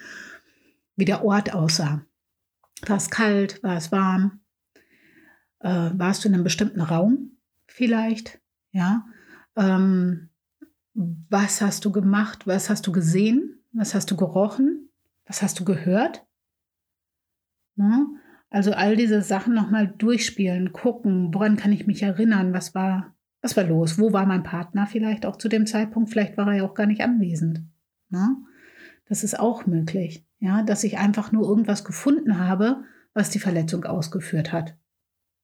wie 0.96 1.06
der 1.06 1.26
Ort 1.26 1.56
aussah. 1.56 2.06
War 2.86 2.98
es 2.98 3.10
kalt? 3.10 3.64
War 3.64 3.78
es 3.78 3.92
warm? 3.92 4.42
Äh, 5.62 5.90
warst 5.94 6.24
du 6.24 6.28
in 6.28 6.36
einem 6.36 6.44
bestimmten 6.44 6.82
Raum 6.82 7.32
vielleicht? 7.66 8.40
Ja. 8.72 9.08
Ähm, 9.56 10.30
was 10.94 11.62
hast 11.62 11.84
du 11.84 11.92
gemacht? 11.92 12.46
Was 12.46 12.70
hast 12.70 12.86
du 12.86 12.92
gesehen? 12.92 13.64
Was 13.72 13.96
hast 13.96 14.12
du 14.12 14.16
gerochen? 14.16 14.89
Was 15.30 15.42
hast 15.42 15.60
du 15.60 15.64
gehört? 15.64 16.26
Ne? 17.76 18.06
Also 18.50 18.74
all 18.74 18.98
diese 18.98 19.22
Sachen 19.22 19.54
nochmal 19.54 19.88
durchspielen, 19.88 20.74
gucken, 20.74 21.34
woran 21.34 21.56
kann 21.56 21.72
ich 21.72 21.88
mich 21.88 22.04
erinnern, 22.04 22.52
was 22.52 22.76
war 22.76 23.16
Was 23.42 23.56
war 23.56 23.64
los? 23.64 23.98
Wo 23.98 24.12
war 24.12 24.26
mein 24.26 24.44
Partner 24.44 24.86
vielleicht 24.86 25.26
auch 25.26 25.38
zu 25.38 25.48
dem 25.48 25.66
Zeitpunkt? 25.66 26.10
Vielleicht 26.10 26.36
war 26.36 26.48
er 26.48 26.58
ja 26.58 26.64
auch 26.64 26.74
gar 26.74 26.88
nicht 26.88 27.02
anwesend. 27.02 27.62
Ne? 28.10 28.36
Das 29.08 29.24
ist 29.24 29.40
auch 29.40 29.66
möglich. 29.66 30.26
Ja, 30.40 30.64
dass 30.64 30.84
ich 30.84 30.98
einfach 30.98 31.32
nur 31.32 31.48
irgendwas 31.48 31.86
gefunden 31.86 32.38
habe, 32.38 32.84
was 33.14 33.30
die 33.30 33.40
Verletzung 33.40 33.86
ausgeführt 33.86 34.52
hat. 34.52 34.78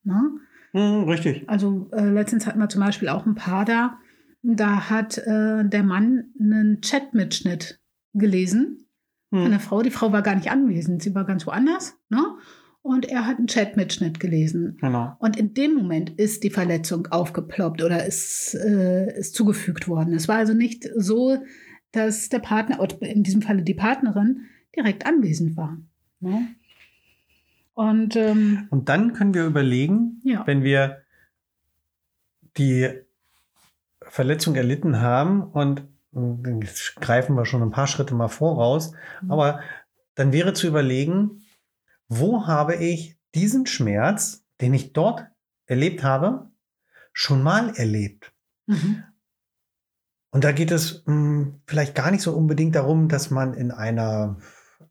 Ne? 0.03 0.39
Mhm, 0.73 1.07
richtig. 1.07 1.47
Also 1.47 1.89
äh, 1.93 2.09
letztens 2.09 2.47
hatten 2.47 2.59
wir 2.59 2.69
zum 2.69 2.81
Beispiel 2.81 3.09
auch 3.09 3.25
ein 3.25 3.35
Paar 3.35 3.65
da. 3.65 3.97
Da 4.41 4.89
hat 4.89 5.17
äh, 5.19 5.63
der 5.63 5.83
Mann 5.83 6.33
einen 6.39 6.81
Chatmitschnitt 6.81 7.79
gelesen. 8.13 8.87
Von 9.43 9.51
der 9.51 9.59
Frau. 9.59 9.81
Die 9.81 9.91
Frau 9.91 10.11
war 10.11 10.21
gar 10.21 10.35
nicht 10.35 10.51
anwesend, 10.51 11.01
sie 11.01 11.15
war 11.15 11.25
ganz 11.25 11.45
woanders. 11.45 11.97
Ne? 12.09 12.23
Und 12.81 13.05
er 13.07 13.25
hat 13.25 13.37
einen 13.37 13.47
Chatmitschnitt 13.47 14.19
gelesen. 14.19 14.77
Genau. 14.79 15.15
Und 15.19 15.37
in 15.37 15.53
dem 15.55 15.73
Moment 15.73 16.11
ist 16.11 16.43
die 16.43 16.51
Verletzung 16.51 17.07
aufgeploppt 17.07 17.81
oder 17.81 18.05
ist, 18.05 18.53
äh, 18.53 19.17
ist 19.17 19.33
zugefügt 19.33 19.87
worden. 19.87 20.13
Es 20.13 20.27
war 20.27 20.37
also 20.37 20.53
nicht 20.53 20.87
so, 20.95 21.37
dass 21.91 22.29
der 22.29 22.39
Partner, 22.39 22.79
oder 22.79 23.01
in 23.01 23.23
diesem 23.23 23.41
Falle 23.41 23.63
die 23.63 23.73
Partnerin, 23.73 24.41
direkt 24.75 25.05
anwesend 25.05 25.57
war. 25.57 25.77
Ne? 26.19 26.47
Und 27.73 28.15
ähm, 28.15 28.67
Und 28.69 28.87
dann 28.87 29.13
können 29.13 29.33
wir 29.33 29.45
überlegen, 29.45 30.21
ja, 30.23 30.45
wenn 30.45 30.63
wir 30.63 31.01
die 32.57 32.89
Verletzung 34.01 34.55
erlitten 34.55 35.01
haben 35.01 35.43
und 35.43 35.83
greifen 36.15 37.35
wir 37.35 37.45
schon 37.45 37.61
ein 37.61 37.71
paar 37.71 37.87
Schritte 37.87 38.15
mal 38.15 38.27
voraus, 38.29 38.93
Mhm. 39.21 39.31
aber 39.31 39.59
dann 40.15 40.31
wäre 40.31 40.53
zu 40.53 40.67
überlegen, 40.67 41.43
wo 42.07 42.47
habe 42.47 42.75
ich 42.75 43.17
diesen 43.33 43.65
Schmerz, 43.65 44.45
den 44.61 44.73
ich 44.73 44.93
dort 44.93 45.25
erlebt 45.65 46.03
habe, 46.03 46.49
schon 47.13 47.43
mal 47.43 47.75
erlebt? 47.75 48.33
mhm. 48.65 49.03
Und 50.31 50.43
da 50.43 50.51
geht 50.51 50.71
es 50.71 51.03
mh, 51.05 51.59
vielleicht 51.65 51.95
gar 51.95 52.11
nicht 52.11 52.21
so 52.21 52.35
unbedingt 52.35 52.75
darum, 52.75 53.07
dass 53.07 53.31
man 53.31 53.53
in 53.53 53.71
einer 53.71 54.37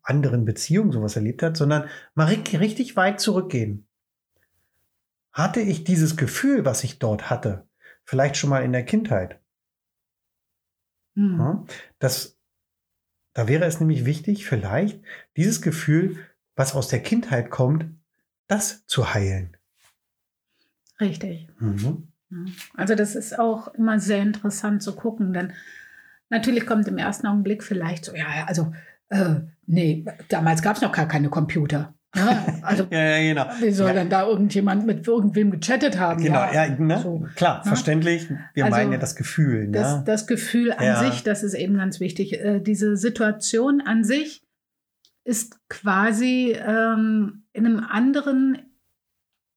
anderen 0.02 0.46
Beziehung 0.46 0.90
sowas 0.90 1.16
erlebt 1.16 1.42
hat, 1.42 1.56
sondern 1.58 1.88
mal 2.14 2.28
ri- 2.28 2.58
richtig 2.58 2.96
weit 2.96 3.20
zurückgehen. 3.20 3.86
Hatte 5.32 5.60
ich 5.60 5.84
dieses 5.84 6.16
Gefühl, 6.16 6.64
was 6.64 6.82
ich 6.82 6.98
dort 6.98 7.28
hatte, 7.28 7.68
vielleicht 8.04 8.36
schon 8.38 8.48
mal 8.50 8.64
in 8.64 8.72
der 8.72 8.84
Kindheit? 8.86 9.38
Mhm. 11.14 11.38
Ja, 11.38 11.64
das, 11.98 12.38
da 13.34 13.48
wäre 13.48 13.64
es 13.64 13.80
nämlich 13.80 14.04
wichtig, 14.04 14.46
vielleicht 14.46 15.00
dieses 15.36 15.62
Gefühl, 15.62 16.18
was 16.56 16.74
aus 16.74 16.88
der 16.88 17.02
Kindheit 17.02 17.50
kommt, 17.50 17.86
das 18.46 18.86
zu 18.86 19.14
heilen. 19.14 19.56
richtig. 21.00 21.48
Mhm. 21.58 22.08
Also 22.74 22.94
das 22.94 23.14
ist 23.14 23.38
auch 23.38 23.68
immer 23.74 24.00
sehr 24.00 24.22
interessant 24.22 24.82
zu 24.82 24.94
gucken, 24.94 25.32
denn 25.32 25.52
natürlich 26.30 26.66
kommt 26.66 26.88
im 26.88 26.98
ersten 26.98 27.26
Augenblick 27.26 27.62
vielleicht 27.62 28.04
so, 28.04 28.14
ja, 28.14 28.36
ja, 28.36 28.44
also 28.44 28.72
äh, 29.08 29.40
nee, 29.66 30.04
damals 30.28 30.62
gab 30.62 30.76
es 30.76 30.82
noch 30.82 30.92
gar 30.92 31.06
keine 31.06 31.28
Computer. 31.28 31.94
Ja, 32.14 32.46
also 32.62 32.86
Ja, 32.90 32.98
ja, 33.18 33.34
genau. 33.34 33.46
wie 33.60 33.70
soll 33.70 33.88
Ja. 33.88 33.94
denn 33.94 34.10
da 34.10 34.26
irgendjemand 34.26 34.86
mit 34.86 35.06
irgendwem 35.06 35.50
gechattet 35.50 35.98
haben? 35.98 36.22
Genau, 36.22 36.44
ja, 36.52 36.68
ne? 36.68 36.98
so. 37.02 37.26
klar, 37.34 37.58
Ne? 37.58 37.64
verständlich. 37.68 38.28
Wir 38.54 38.64
Also, 38.66 38.76
meinen 38.76 38.92
ja 38.92 38.98
das 38.98 39.16
Gefühl. 39.16 39.68
Das, 39.70 39.96
Ne? 39.98 40.02
das 40.06 40.26
Gefühl 40.26 40.72
an 40.72 40.96
sich, 41.04 41.22
das 41.24 41.42
ist 41.42 41.54
eben 41.54 41.76
ganz 41.76 42.00
wichtig. 42.00 42.34
Äh, 42.40 42.60
diese 42.60 42.96
Situation 42.96 43.80
an 43.80 44.04
sich 44.04 44.42
ist 45.24 45.58
quasi 45.68 46.56
ähm, 46.58 47.44
in 47.52 47.66
einem 47.66 47.80
anderen, 47.80 48.58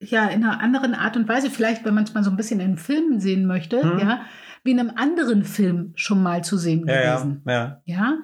ja, 0.01 0.27
in 0.27 0.43
einer 0.43 0.61
anderen 0.61 0.93
Art 0.93 1.17
und 1.17 1.27
Weise, 1.27 1.49
vielleicht, 1.49 1.83
wenn 1.85 1.93
man 1.93 2.05
es 2.05 2.13
mal 2.13 2.23
so 2.23 2.29
ein 2.31 2.37
bisschen 2.37 2.59
in 2.59 2.77
Filmen 2.77 3.19
sehen 3.19 3.45
möchte, 3.45 3.81
Hm. 3.83 3.99
ja, 3.99 4.21
wie 4.63 4.71
in 4.71 4.79
einem 4.79 4.93
anderen 4.95 5.43
Film 5.43 5.93
schon 5.95 6.21
mal 6.23 6.43
zu 6.43 6.57
sehen 6.57 6.81
gewesen. 6.85 7.41
ja. 7.45 7.81
Ja. 7.85 8.17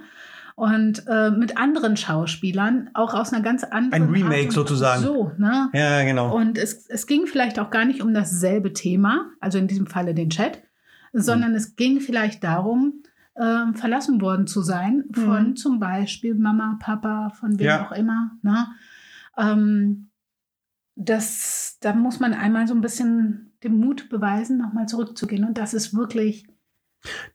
Und 0.56 1.04
äh, 1.08 1.32
mit 1.32 1.58
anderen 1.58 1.98
Schauspielern, 1.98 2.90
auch 2.94 3.14
aus 3.16 3.34
einer 3.34 3.42
ganz 3.42 3.64
anderen. 3.64 4.04
Ein 4.04 4.10
Remake 4.10 4.52
sozusagen. 4.52 5.02
So, 5.02 5.32
ne? 5.38 5.70
Ja, 5.74 6.04
genau. 6.04 6.36
Und 6.36 6.58
es, 6.58 6.88
es 6.88 7.08
ging 7.08 7.26
vielleicht 7.26 7.58
auch 7.60 7.72
gar 7.72 7.86
nicht 7.86 8.02
um 8.02 8.14
dasselbe 8.14 8.72
Thema, 8.74 9.32
also 9.40 9.58
in 9.58 9.68
diesem 9.68 9.88
Falle 9.88 10.14
den 10.14 10.30
Chat, 10.30 10.62
sondern 11.12 11.56
es 11.56 11.76
ging 11.76 12.00
vielleicht 12.02 12.44
darum, 12.44 13.02
ähm, 13.36 13.74
verlassen 13.74 14.22
worden 14.22 14.46
zu 14.46 14.62
sein 14.62 15.06
von 15.12 15.50
Mhm. 15.50 15.56
zum 15.56 15.80
Beispiel 15.80 16.36
Mama, 16.36 16.78
Papa, 16.80 17.30
von 17.32 17.58
wem 17.58 17.66
Ja. 17.66 17.86
auch 17.88 17.92
immer. 17.92 18.32
Ne? 18.44 18.68
Ähm, 19.38 20.10
das, 20.96 21.78
da 21.82 21.94
muss 21.94 22.20
man 22.20 22.34
einmal 22.34 22.68
so 22.68 22.76
ein 22.76 22.82
bisschen 22.82 23.54
den 23.64 23.78
Mut 23.80 24.10
beweisen, 24.10 24.58
nochmal 24.60 24.88
zurückzugehen. 24.88 25.46
Und 25.46 25.58
das 25.58 25.74
ist 25.74 25.96
wirklich 25.96 26.46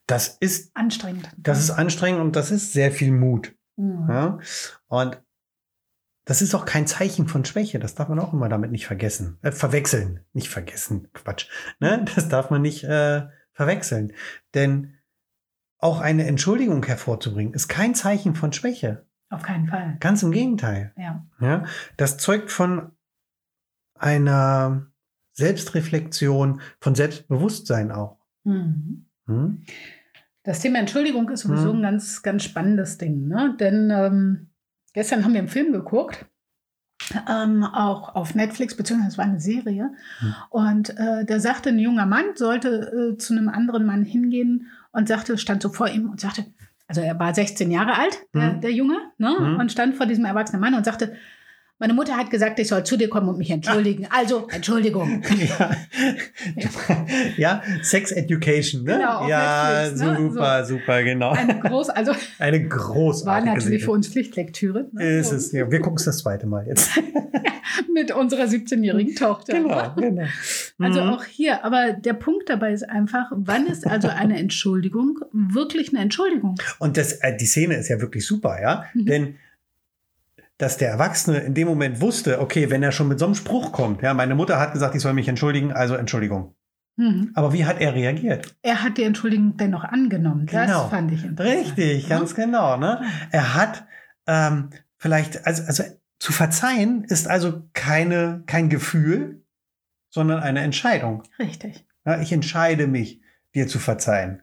Das 0.06 0.28
ist, 0.40 0.74
anstrengend. 0.74 1.28
das 1.36 1.58
ist 1.60 1.70
anstrengend 1.70 2.20
und 2.20 2.36
das 2.36 2.50
ist 2.50 2.72
sehr 2.72 2.90
viel 2.92 3.12
Mut. 3.12 3.54
Mhm. 3.76 4.06
Ja? 4.08 4.38
Und 4.86 5.22
das 6.24 6.42
ist 6.42 6.54
auch 6.54 6.66
kein 6.66 6.86
Zeichen 6.86 7.26
von 7.26 7.44
Schwäche. 7.44 7.78
Das 7.78 7.94
darf 7.94 8.08
man 8.08 8.18
auch 8.18 8.32
immer 8.32 8.48
damit 8.48 8.70
nicht 8.70 8.86
vergessen. 8.86 9.38
Äh, 9.42 9.52
verwechseln. 9.52 10.24
Nicht 10.32 10.50
vergessen. 10.50 11.08
Quatsch. 11.14 11.48
Ne? 11.80 12.04
Das 12.14 12.28
darf 12.28 12.50
man 12.50 12.62
nicht 12.62 12.84
äh, 12.84 13.28
verwechseln. 13.52 14.12
Denn 14.54 14.94
auch 15.78 16.00
eine 16.00 16.26
Entschuldigung 16.26 16.84
hervorzubringen, 16.84 17.54
ist 17.54 17.68
kein 17.68 17.94
Zeichen 17.94 18.34
von 18.34 18.52
Schwäche. 18.52 19.06
Auf 19.30 19.42
keinen 19.42 19.68
Fall. 19.68 19.96
Ganz 20.00 20.22
im 20.22 20.32
Gegenteil. 20.32 20.92
Ja. 20.96 21.26
Ja? 21.40 21.64
Das 21.96 22.18
zeugt 22.18 22.50
von 22.50 22.92
einer 23.94 24.86
Selbstreflexion, 25.32 26.60
von 26.80 26.94
Selbstbewusstsein 26.94 27.92
auch. 27.92 28.18
Mhm. 28.44 29.07
Hm? 29.28 29.62
Das 30.42 30.60
Thema 30.60 30.78
Entschuldigung 30.78 31.28
ist 31.30 31.42
sowieso 31.42 31.72
Mhm. 31.72 31.80
ein 31.80 31.82
ganz, 31.82 32.22
ganz 32.22 32.42
spannendes 32.44 32.98
Ding. 32.98 33.28
Ne? 33.28 33.54
Denn 33.60 33.90
ähm, 33.90 34.46
gestern 34.94 35.24
haben 35.24 35.32
wir 35.34 35.40
einen 35.40 35.48
Film 35.48 35.72
geguckt, 35.72 36.26
ähm, 37.28 37.62
auch 37.64 38.14
auf 38.14 38.34
Netflix, 38.34 38.76
beziehungsweise 38.76 39.12
es 39.12 39.18
war 39.18 39.24
eine 39.24 39.40
Serie. 39.40 39.90
Mhm. 40.20 40.34
Und 40.50 40.90
äh, 40.98 41.24
da 41.24 41.38
sagte 41.40 41.68
ein 41.70 41.78
junger 41.78 42.06
Mann, 42.06 42.24
sollte 42.34 43.12
äh, 43.14 43.16
zu 43.18 43.34
einem 43.34 43.48
anderen 43.48 43.86
Mann 43.86 44.04
hingehen 44.04 44.66
und 44.92 45.06
sagte, 45.08 45.38
stand 45.38 45.62
so 45.62 45.68
vor 45.68 45.88
ihm 45.88 46.10
und 46.10 46.20
sagte, 46.20 46.44
also 46.86 47.00
er 47.02 47.18
war 47.18 47.34
16 47.34 47.70
Jahre 47.70 47.98
alt, 47.98 48.18
der, 48.34 48.54
Mhm. 48.54 48.60
der 48.62 48.72
Junge, 48.72 48.96
ne? 49.18 49.36
Mhm. 49.38 49.60
und 49.60 49.70
stand 49.70 49.94
vor 49.96 50.06
diesem 50.06 50.24
erwachsenen 50.24 50.60
Mann 50.60 50.74
und 50.74 50.84
sagte, 50.84 51.14
meine 51.78 51.94
Mutter 51.94 52.16
hat 52.16 52.30
gesagt, 52.30 52.58
ich 52.58 52.68
soll 52.68 52.84
zu 52.84 52.96
dir 52.96 53.08
kommen 53.08 53.28
und 53.28 53.38
mich 53.38 53.50
entschuldigen. 53.50 54.06
Also, 54.10 54.48
Entschuldigung. 54.50 55.22
Ja. 55.36 55.76
ja, 57.36 57.62
Sex 57.82 58.12
Education, 58.12 58.84
ne? 58.84 58.94
Genau, 58.98 59.28
ja, 59.28 59.82
Netflix, 59.90 60.00
ne? 60.00 60.16
super, 60.30 60.64
super, 60.64 61.02
genau. 61.02 61.30
Eine 61.32 61.58
groß, 61.60 61.90
also 61.90 62.12
Eine 62.38 62.62
war 62.62 62.68
großartige 62.78 63.46
natürlich 63.54 63.80
für 63.80 63.86
Serie. 63.86 63.94
uns 63.94 64.08
Pflichtlektüre. 64.08 64.86
ne? 64.92 65.18
Ist 65.18 65.32
es, 65.32 65.52
ja. 65.52 65.70
Wir 65.70 65.80
gucken 65.80 65.96
es 65.98 66.04
das 66.04 66.18
zweite 66.18 66.46
Mal 66.46 66.66
jetzt. 66.66 66.90
mit 67.94 68.12
unserer 68.12 68.44
17-jährigen 68.44 69.14
Tochter. 69.14 69.54
genau, 69.54 69.94
genau. 69.96 70.26
Also 70.78 71.02
Mhm. 71.02 71.08
auch 71.10 71.24
hier, 71.24 71.64
aber 71.64 71.92
der 71.92 72.12
Punkt 72.14 72.48
dabei 72.48 72.72
ist 72.72 72.88
einfach, 72.88 73.26
wann 73.34 73.66
ist 73.66 73.86
also 73.86 74.08
eine 74.08 74.38
Entschuldigung 74.38 75.18
wirklich 75.32 75.90
eine 75.90 76.00
Entschuldigung? 76.02 76.54
Und 76.78 76.96
das, 76.96 77.12
äh, 77.14 77.36
die 77.36 77.46
Szene 77.46 77.74
ist 77.76 77.88
ja 77.88 78.00
wirklich 78.00 78.24
super, 78.26 78.60
ja? 78.60 78.84
Mhm. 78.94 79.06
Denn 79.06 79.34
dass 80.58 80.76
der 80.76 80.90
Erwachsene 80.90 81.38
in 81.38 81.54
dem 81.54 81.68
Moment 81.68 82.00
wusste, 82.00 82.40
okay, 82.40 82.68
wenn 82.70 82.82
er 82.82 82.92
schon 82.92 83.08
mit 83.08 83.18
so 83.18 83.24
einem 83.24 83.34
Spruch 83.34 83.72
kommt, 83.72 84.02
ja, 84.02 84.12
meine 84.14 84.34
Mutter 84.34 84.58
hat 84.60 84.72
gesagt, 84.72 84.94
ich 84.94 85.00
soll 85.02 85.12
mich 85.12 85.28
entschuldigen, 85.28 85.72
also 85.72 85.94
Entschuldigung. 85.94 86.54
Mhm. 86.96 87.30
Aber 87.34 87.52
wie 87.52 87.64
hat 87.64 87.80
er 87.80 87.94
reagiert? 87.94 88.56
Er 88.62 88.82
hat 88.82 88.98
die 88.98 89.04
Entschuldigung 89.04 89.56
dennoch 89.56 89.84
angenommen. 89.84 90.46
Genau. 90.46 90.66
Das 90.82 90.90
fand 90.90 91.12
ich 91.12 91.24
interessant. 91.24 91.58
Richtig, 91.60 92.08
Ja? 92.08 92.18
ganz 92.18 92.34
genau. 92.34 92.76
Ne? 92.76 93.00
Er 93.30 93.54
hat 93.54 93.86
ähm, 94.26 94.70
vielleicht, 94.96 95.46
also, 95.46 95.62
also 95.62 95.84
zu 96.18 96.32
verzeihen 96.32 97.04
ist 97.04 97.28
also 97.28 97.62
keine, 97.72 98.42
kein 98.46 98.68
Gefühl, 98.68 99.42
sondern 100.10 100.40
eine 100.40 100.60
Entscheidung. 100.60 101.22
Richtig. 101.38 101.86
Ja, 102.04 102.20
ich 102.20 102.32
entscheide 102.32 102.88
mich, 102.88 103.20
dir 103.54 103.68
zu 103.68 103.78
verzeihen. 103.78 104.42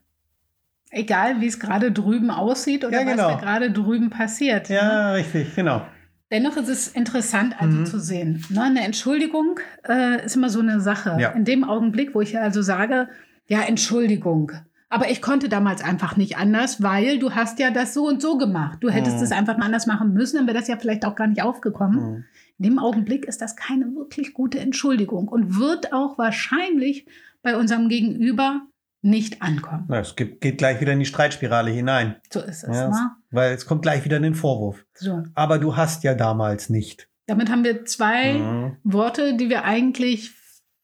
Egal, 0.91 1.41
wie 1.41 1.47
es 1.47 1.59
gerade 1.59 1.91
drüben 1.91 2.29
aussieht 2.31 2.85
oder 2.85 2.99
Ja, 2.99 3.03
genau. 3.03 3.27
was 3.27 3.33
da 3.33 3.39
gerade 3.41 3.71
drüben 3.71 4.09
passiert. 4.11 4.69
ne? 4.69 4.75
Ja, 4.77 5.11
richtig, 5.11 5.53
genau. 5.55 5.85
Dennoch 6.31 6.57
ist 6.57 6.69
es 6.69 6.87
interessant, 6.87 7.55
also 7.61 7.77
Mhm. 7.77 7.85
zu 7.85 7.99
sehen. 7.99 8.43
Ne, 8.49 8.63
eine 8.63 8.83
Entschuldigung 8.83 9.59
äh, 9.87 10.25
ist 10.25 10.35
immer 10.35 10.49
so 10.49 10.59
eine 10.59 10.81
Sache. 10.81 11.17
Ja. 11.19 11.29
In 11.29 11.45
dem 11.45 11.63
Augenblick, 11.63 12.15
wo 12.15 12.21
ich 12.21 12.37
also 12.39 12.61
sage, 12.61 13.09
ja, 13.47 13.61
Entschuldigung. 13.61 14.51
Aber 14.89 15.09
ich 15.09 15.21
konnte 15.21 15.49
damals 15.49 15.83
einfach 15.83 16.15
nicht 16.17 16.37
anders, 16.37 16.81
weil 16.81 17.19
du 17.19 17.31
hast 17.35 17.59
ja 17.59 17.69
das 17.69 17.93
so 17.93 18.07
und 18.07 18.21
so 18.21 18.37
gemacht. 18.37 18.77
Du 18.81 18.89
hättest 18.89 19.17
Mhm. 19.17 19.23
es 19.23 19.31
einfach 19.31 19.57
mal 19.57 19.65
anders 19.65 19.85
machen 19.87 20.13
müssen, 20.13 20.37
dann 20.37 20.47
wäre 20.47 20.57
das 20.57 20.67
ja 20.67 20.77
vielleicht 20.77 21.05
auch 21.05 21.15
gar 21.15 21.27
nicht 21.27 21.41
aufgekommen. 21.43 21.99
Mhm. 21.99 22.23
In 22.57 22.63
dem 22.63 22.79
Augenblick 22.79 23.25
ist 23.25 23.41
das 23.41 23.55
keine 23.55 23.85
wirklich 23.95 24.33
gute 24.33 24.59
Entschuldigung 24.59 25.27
und 25.27 25.59
wird 25.59 25.91
auch 25.93 26.17
wahrscheinlich 26.17 27.05
bei 27.43 27.57
unserem 27.57 27.89
Gegenüber 27.89 28.61
nicht 29.05 29.41
ankommen. 29.41 29.85
Na, 29.87 29.99
es 29.99 30.15
gibt, 30.15 30.41
geht 30.41 30.57
gleich 30.57 30.81
wieder 30.81 30.93
in 30.93 30.99
die 30.99 31.05
Streitspirale 31.05 31.69
hinein. 31.71 32.15
So 32.33 32.39
ist 32.41 32.63
es. 32.63 32.75
Ja, 32.75 32.89
ne? 32.89 33.11
Weil 33.29 33.53
es 33.53 33.65
kommt 33.65 33.83
gleich 33.83 34.03
wieder 34.03 34.17
in 34.17 34.23
den 34.23 34.35
Vorwurf. 34.35 34.85
so. 34.95 35.23
Aber 35.35 35.59
du 35.59 35.77
hast 35.77 36.03
ja 36.03 36.15
damals 36.15 36.69
nicht. 36.69 37.07
Damit 37.27 37.49
haben 37.51 37.63
wir 37.63 37.85
zwei 37.85 38.33
Mhm. 38.33 38.77
Worte, 38.83 39.35
die 39.37 39.49
wir 39.49 39.63
eigentlich 39.63 40.31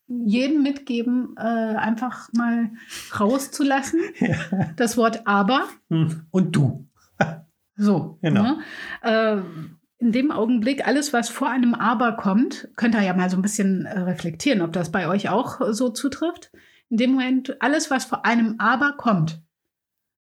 jedem 0.08 0.62
mitgeben, 0.62 1.36
äh, 1.38 1.42
einfach 1.42 2.30
mal 2.34 2.72
rauszulassen. 3.20 4.00
Ja. 4.20 4.38
Das 4.76 4.98
Wort 4.98 5.22
aber. 5.26 5.66
Hm. 5.90 6.28
Und 6.32 6.56
du. 6.56 6.88
So. 7.76 8.20
Genau. 8.22 8.44
Ne? 8.44 8.58
Äh, 9.02 9.38
in 9.98 10.12
dem 10.12 10.32
Augenblick, 10.32 10.86
alles, 10.88 11.14
was 11.14 11.30
vor 11.30 11.50
einem 11.50 11.74
Aber 11.74 12.14
kommt, 12.18 12.70
könnt 12.76 12.94
ihr 12.96 13.02
ja 13.02 13.14
mal 13.16 13.30
so 13.30 13.38
ein 13.38 13.42
bisschen 13.42 13.86
äh, 13.86 14.00
reflektieren, 14.02 14.62
ob 14.62 14.74
das 14.74 14.92
bei 14.92 15.08
euch 15.08 15.30
auch 15.30 15.62
äh, 15.62 15.74
so 15.74 15.90
zutrifft. 15.90 16.52
In 16.92 16.98
dem 16.98 17.12
Moment, 17.12 17.56
alles, 17.62 17.90
was 17.90 18.04
vor 18.06 18.26
einem 18.26 18.56
Aber 18.60 18.94
kommt, 18.98 19.42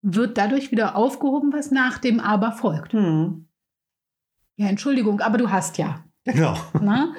wird 0.03 0.37
dadurch 0.37 0.71
wieder 0.71 0.95
aufgehoben, 0.95 1.51
was 1.51 1.71
nach 1.71 1.97
dem 1.97 2.19
Aber 2.19 2.51
folgt. 2.51 2.93
Hm. 2.93 3.47
Ja, 4.55 4.67
Entschuldigung, 4.67 5.19
aber 5.21 5.37
du 5.39 5.49
hast 5.49 5.77
ja. 5.79 6.03
Genau. 6.25 6.55
Ne? 6.79 7.13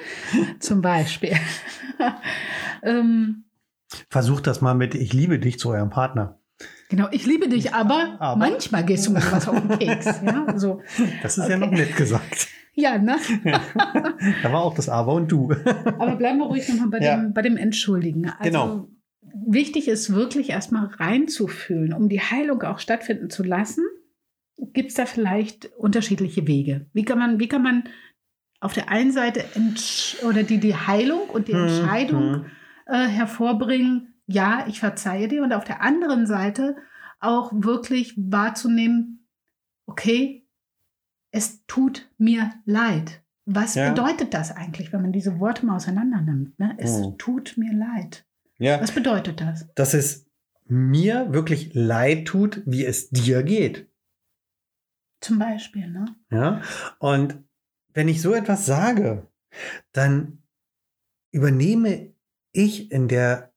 Zum 0.59 0.81
Beispiel. 0.81 1.35
ähm, 2.83 3.43
Versucht 4.09 4.47
das 4.47 4.61
mal 4.61 4.73
mit 4.73 4.95
Ich 4.95 5.11
liebe 5.11 5.37
dich 5.37 5.59
zu 5.59 5.69
eurem 5.71 5.89
Partner. 5.89 6.39
genau, 6.89 7.09
ich 7.11 7.25
liebe 7.25 7.49
dich, 7.49 7.73
aber, 7.73 8.15
Aber- 8.19 8.37
manchmal 8.39 8.85
gehst 8.85 9.07
du 9.07 9.11
mir 9.11 9.21
was 9.31 9.49
auf 9.49 9.59
den 9.59 9.77
Keks. 9.79 10.21
Ja, 10.25 10.57
so. 10.57 10.81
Das 11.21 11.37
ist 11.37 11.49
ja 11.49 11.57
Okay. 11.57 11.65
noch 11.65 11.71
nett 11.71 11.95
gesagt. 11.97 12.47
ja 12.73 12.97
ne? 12.97 13.17
da 14.43 14.53
war 14.53 14.61
auch 14.61 14.75
das 14.75 14.87
Aber 14.87 15.13
und 15.13 15.29
du. 15.29 15.51
Aber 15.51 16.15
bleiben 16.15 16.37
wir 16.39 16.45
ruhig 16.45 16.69
nochmal 16.69 16.87
bei, 16.87 16.99
Ja. 17.05 17.17
dem, 17.17 17.33
bei 17.33 17.41
dem 17.41 17.57
Entschuldigen. 17.57 18.29
Also 18.29 18.43
Genau. 18.43 18.87
Wichtig 19.45 19.87
ist 19.87 20.13
wirklich 20.13 20.49
erstmal 20.49 20.85
reinzufühlen, 20.87 21.93
um 21.93 22.09
die 22.09 22.21
Heilung 22.21 22.61
auch 22.63 22.79
stattfinden 22.79 23.29
zu 23.29 23.43
lassen. 23.43 23.83
Gibt 24.73 24.89
es 24.89 24.95
da 24.95 25.05
vielleicht 25.05 25.71
unterschiedliche 25.77 26.47
Wege? 26.47 26.85
Wie 26.93 27.03
kann 27.03 27.17
man, 27.19 27.39
wie 27.39 27.47
kann 27.47 27.63
man 27.63 27.83
auf 28.59 28.73
der 28.73 28.89
einen 28.89 29.11
Seite 29.11 29.43
oder 30.27 30.43
die, 30.43 30.59
die 30.59 30.75
Heilung 30.75 31.29
und 31.29 31.47
die 31.47 31.53
Entscheidung 31.53 32.33
Hm. 32.33 32.45
äh, 32.85 33.07
hervorbringen, 33.07 34.13
ja, 34.27 34.65
ich 34.67 34.79
verzeihe 34.79 35.27
dir, 35.27 35.43
und 35.43 35.51
auf 35.53 35.63
der 35.63 35.81
anderen 35.81 36.27
Seite 36.27 36.75
auch 37.19 37.51
wirklich 37.53 38.13
wahrzunehmen, 38.17 39.27
okay, 39.87 40.47
es 41.31 41.65
tut 41.65 42.09
mir 42.17 42.51
leid. 42.65 43.21
Was 43.45 43.75
Ja. 43.75 43.89
bedeutet 43.89 44.33
das 44.33 44.55
eigentlich, 44.55 44.93
wenn 44.93 45.01
man 45.01 45.11
diese 45.11 45.39
Worte 45.39 45.65
mal 45.65 45.75
auseinander 45.77 46.21
nimmt? 46.21 46.59
Ne? 46.59 46.75
Es 46.77 47.03
Hm. 47.03 47.17
tut 47.17 47.55
mir 47.57 47.73
leid. 47.73 48.25
Ja, 48.61 48.79
Was 48.79 48.91
bedeutet 48.91 49.41
das? 49.41 49.67
dass 49.73 49.95
es 49.95 50.27
mir 50.67 51.33
wirklich 51.33 51.73
leid 51.73 52.27
tut, 52.27 52.61
wie 52.67 52.85
es 52.85 53.09
dir 53.09 53.41
geht. 53.41 53.89
Zum 55.19 55.39
Beispiel, 55.39 55.87
ne? 55.89 56.05
Ja, 56.29 56.61
und 56.99 57.43
wenn 57.93 58.07
ich 58.07 58.21
so 58.21 58.33
etwas 58.33 58.67
sage, 58.67 59.27
dann 59.91 60.43
übernehme 61.31 62.13
ich 62.51 62.91
in 62.91 63.07
der 63.07 63.51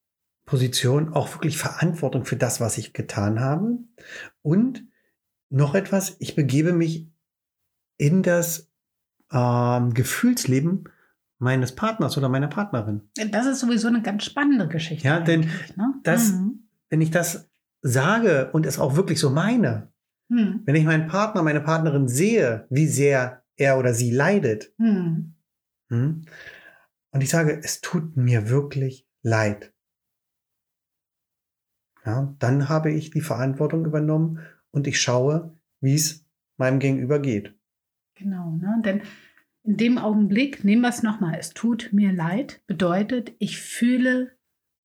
Position 0.47 1.13
auch 1.13 1.35
wirklich 1.35 1.59
Verantwortung 1.59 2.25
für 2.25 2.37
das, 2.37 2.61
was 2.61 2.79
ich 2.79 2.95
getan 2.95 3.41
habe. 3.41 3.79
Und 4.41 4.87
noch 5.51 5.75
etwas, 5.75 6.17
ich 6.19 6.35
begebe 6.35 6.73
mich 6.73 7.09
in 7.99 8.23
das 8.23 8.71
ähm, 9.31 9.93
Gefühlsleben 9.93 10.89
meines 11.39 11.75
Partners 11.75 12.17
oder 12.17 12.29
meiner 12.29 12.49
Partnerin. 12.49 13.03
Das 13.31 13.47
ist 13.47 13.61
sowieso 13.61 13.89
eine 13.89 14.03
ganz 14.03 14.25
spannende 14.25 14.69
Geschichte. 14.69 15.07
Ja, 15.07 15.21
denn 15.21 15.41
ne? 15.77 15.95
das- 16.03 16.33
Mhm. 16.33 16.61
Wenn 16.91 17.01
ich 17.01 17.11
das 17.11 17.51
sage 17.83 18.51
und 18.53 18.67
es 18.67 18.79
auch 18.79 18.95
wirklich 18.97 19.19
so 19.19 19.31
meine, 19.31 19.93
Hm. 20.31 20.63
wenn 20.65 20.75
ich 20.77 20.85
meinen 20.85 21.07
Partner, 21.09 21.43
meine 21.43 21.61
Partnerin 21.61 22.07
sehe, 22.09 22.67
wie 22.71 22.87
sehr 22.87 23.43
er 23.57 23.79
oder 23.79 23.95
sie 23.95 24.11
leidet, 24.11 24.73
Hm. 24.79 25.35
Hm? 25.91 26.23
Und 27.11 27.21
ich 27.23 27.29
sage, 27.31 27.61
es 27.63 27.81
tut 27.81 28.17
mir 28.17 28.49
wirklich 28.49 29.07
leid. 29.23 29.73
Ja, 32.05 32.35
dann 32.39 32.69
habe 32.69 32.91
ich 32.93 33.11
die 33.11 33.21
Verantwortung 33.21 33.85
übernommen 33.87 34.41
und 34.71 34.87
ich 34.87 35.01
schaue, 35.01 35.57
wie 35.81 35.95
es 35.95 36.27
meinem 36.57 36.79
Gegenüber 36.79 37.19
geht. 37.19 37.55
Genau, 38.15 38.51
ne? 38.53 38.81
denn 38.85 39.03
in 39.65 39.77
dem 39.77 39.99
Augenblick, 39.99 40.63
nehmen 40.65 40.83
wir 40.83 40.91
es 40.91 41.03
nochmal, 41.03 41.37
es 41.39 41.51
tut 41.51 41.91
mir 41.93 42.13
leid, 42.13 42.61
bedeutet, 42.67 43.33
ich 43.39 43.59
fühle 43.59 44.33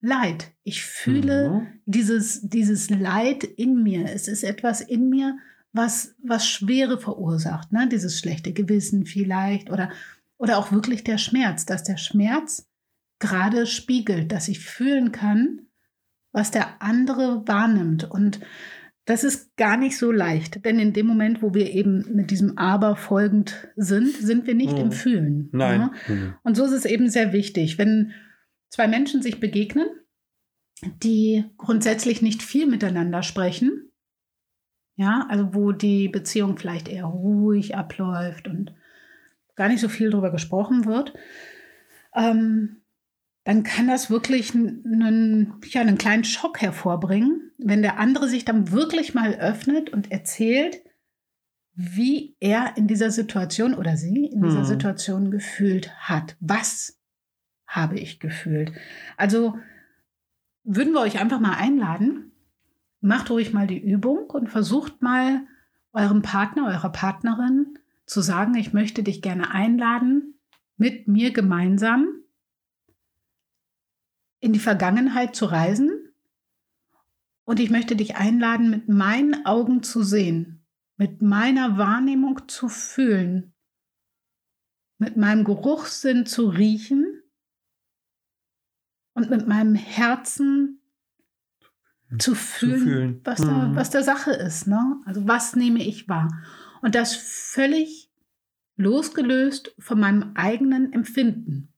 Leid. 0.01 0.53
Ich 0.63 0.83
fühle 0.83 1.49
Mhm. 1.49 1.67
dieses, 1.85 2.41
dieses 2.41 2.89
Leid 2.89 3.43
in 3.43 3.83
mir. 3.83 4.05
Es 4.05 4.27
ist 4.27 4.43
etwas 4.43 4.81
in 4.81 5.09
mir, 5.09 5.37
was, 5.73 6.15
was 6.23 6.47
Schwere 6.47 6.99
verursacht. 6.99 7.71
Ne? 7.71 7.89
Dieses 7.91 8.17
schlechte 8.17 8.53
Gewissen 8.53 9.05
vielleicht 9.05 9.69
oder, 9.69 9.91
oder 10.37 10.57
auch 10.57 10.71
wirklich 10.71 11.03
der 11.03 11.17
Schmerz, 11.17 11.65
dass 11.65 11.83
der 11.83 11.97
Schmerz 11.97 12.69
gerade 13.19 13.67
spiegelt, 13.67 14.31
dass 14.31 14.47
ich 14.47 14.59
fühlen 14.61 15.11
kann, 15.11 15.63
was 16.31 16.51
der 16.51 16.81
andere 16.81 17.45
wahrnimmt. 17.45 18.09
Und 18.09 18.39
das 19.09 19.23
ist 19.23 19.57
gar 19.57 19.75
nicht 19.75 19.97
so 19.97 20.11
leicht, 20.11 20.63
denn 20.65 20.77
in 20.77 20.93
dem 20.93 21.07
Moment, 21.07 21.41
wo 21.41 21.55
wir 21.55 21.71
eben 21.71 22.05
mit 22.13 22.29
diesem 22.29 22.59
Aber 22.59 22.95
folgend 22.95 23.67
sind, 23.75 24.15
sind 24.15 24.45
wir 24.45 24.53
nicht 24.53 24.73
Mhm. 24.73 24.81
im 24.81 24.91
Fühlen. 24.91 25.49
Nein. 25.51 25.79
Ne? 25.79 25.91
Mhm. 26.07 26.33
Und 26.43 26.55
so 26.55 26.63
ist 26.65 26.73
es 26.73 26.85
eben 26.85 27.09
sehr 27.09 27.33
wichtig, 27.33 27.79
wenn 27.79 28.13
zwei 28.69 28.87
Menschen 28.87 29.23
sich 29.23 29.39
begegnen, 29.39 29.87
die 31.01 31.43
grundsätzlich 31.57 32.21
nicht 32.21 32.43
viel 32.43 32.67
miteinander 32.67 33.23
sprechen, 33.23 33.89
ja, 34.95 35.25
also 35.27 35.55
wo 35.55 35.71
die 35.71 36.07
Beziehung 36.07 36.55
vielleicht 36.57 36.87
eher 36.87 37.05
ruhig 37.05 37.75
abläuft 37.75 38.47
und 38.47 38.75
gar 39.55 39.69
nicht 39.69 39.81
so 39.81 39.89
viel 39.89 40.11
darüber 40.11 40.29
gesprochen 40.31 40.85
wird, 40.85 41.15
ähm, 42.15 42.83
dann 43.43 43.63
kann 43.63 43.87
das 43.87 44.11
wirklich 44.11 44.53
einen, 44.53 45.55
ja, 45.65 45.81
einen 45.81 45.97
kleinen 45.97 46.25
Schock 46.25 46.61
hervorbringen, 46.61 47.48
wenn 47.59 47.81
der 47.81 47.99
andere 47.99 48.27
sich 48.27 48.45
dann 48.45 48.71
wirklich 48.71 49.13
mal 49.13 49.35
öffnet 49.35 49.91
und 49.91 50.11
erzählt, 50.11 50.81
wie 51.73 52.35
er 52.39 52.75
in 52.77 52.87
dieser 52.87 53.11
Situation 53.11 53.73
oder 53.73 53.95
sie 53.95 54.25
in 54.25 54.41
dieser 54.41 54.59
Hm. 54.59 54.65
Situation 54.65 55.31
gefühlt 55.31 55.93
hat. 55.99 56.35
Was 56.39 56.99
habe 57.67 57.99
ich 57.99 58.19
gefühlt? 58.19 58.71
Also 59.15 59.57
würden 60.63 60.93
wir 60.93 61.01
euch 61.01 61.19
einfach 61.19 61.39
mal 61.39 61.53
einladen, 61.53 62.31
macht 63.01 63.29
ruhig 63.29 63.53
mal 63.53 63.67
die 63.67 63.79
Übung 63.79 64.29
und 64.29 64.49
versucht 64.49 65.01
mal 65.01 65.47
eurem 65.93 66.21
Partner, 66.21 66.67
eurer 66.67 66.91
Partnerin 66.91 67.77
zu 68.05 68.21
sagen, 68.21 68.55
ich 68.55 68.73
möchte 68.73 69.03
dich 69.03 69.21
gerne 69.21 69.51
einladen, 69.51 70.39
mit 70.77 71.07
mir 71.07 71.31
gemeinsam 71.31 72.07
in 74.39 74.53
die 74.53 74.59
Vergangenheit 74.59 75.35
zu 75.35 75.45
reisen. 75.45 75.98
Und 77.49 77.59
ich 77.59 77.71
möchte 77.71 77.95
dich 77.95 78.15
einladen, 78.15 78.69
mit 78.69 78.89
meinen 78.89 79.47
Augen 79.47 79.81
zu 79.81 80.03
sehen, 80.03 80.67
mit 80.97 81.23
meiner 81.23 81.79
Wahrnehmung 81.79 82.47
zu 82.47 82.69
fühlen, 82.69 83.55
mit 84.99 85.17
meinem 85.17 85.45
Geruchssinn 85.45 86.27
zu 86.27 86.49
riechen 86.49 87.23
und 89.15 89.31
mit 89.31 89.47
meinem 89.47 89.73
Herzen 89.73 90.79
zu 92.19 92.35
fühlen, 92.35 92.83
fühlen. 92.83 93.21
Was, 93.23 93.39
da, 93.39 93.67
Mhm. 93.67 93.75
was 93.75 93.89
der 93.89 94.03
Sache 94.03 94.29
ist. 94.29 94.67
Ne? 94.67 95.01
Also 95.05 95.27
was 95.27 95.55
nehme 95.55 95.83
ich 95.83 96.07
wahr? 96.07 96.31
Und 96.83 96.93
das 96.93 97.15
völlig 97.15 98.11
losgelöst 98.75 99.73
von 99.79 99.99
meinem 99.99 100.33
eigenen 100.35 100.93
Empfinden. 100.93 101.73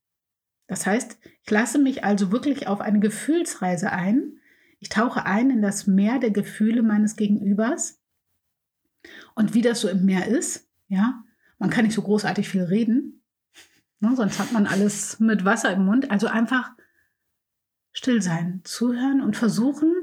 Das 0.68 0.86
heißt, 0.86 1.18
ich 1.44 1.50
lasse 1.50 1.80
mich 1.80 2.04
also 2.04 2.30
wirklich 2.34 2.68
auf 2.68 2.82
eine 2.82 3.00
Gefühlsreise 3.00 3.94
ein. 3.94 4.38
Ich 4.82 4.90
tauche 4.90 5.26
ein 5.26 5.52
in 5.52 5.62
das 5.62 5.88
Meer 5.88 6.20
der 6.20 6.32
Gefühle 6.32 6.82
meines 6.82 7.16
Gegenübers. 7.16 8.00
Und 9.36 9.54
wie 9.54 9.62
das 9.62 9.80
so 9.80 9.88
im 9.88 10.06
Meer 10.06 10.28
ist, 10.28 10.68
ja, 10.88 11.24
man 11.60 11.70
kann 11.70 11.86
nicht 11.86 11.94
so 11.94 12.02
großartig 12.02 12.50
viel 12.50 12.64
reden, 12.64 13.24
ne, 14.00 14.16
sonst 14.16 14.40
hat 14.40 14.52
man 14.52 14.66
alles 14.68 15.20
mit 15.20 15.46
Wasser 15.46 15.72
im 15.72 15.86
Mund. 15.86 16.10
Also 16.10 16.28
einfach 16.28 16.72
still 17.94 18.22
sein, 18.22 18.62
zuhören 18.64 19.22
und 19.22 19.38
versuchen, 19.38 19.94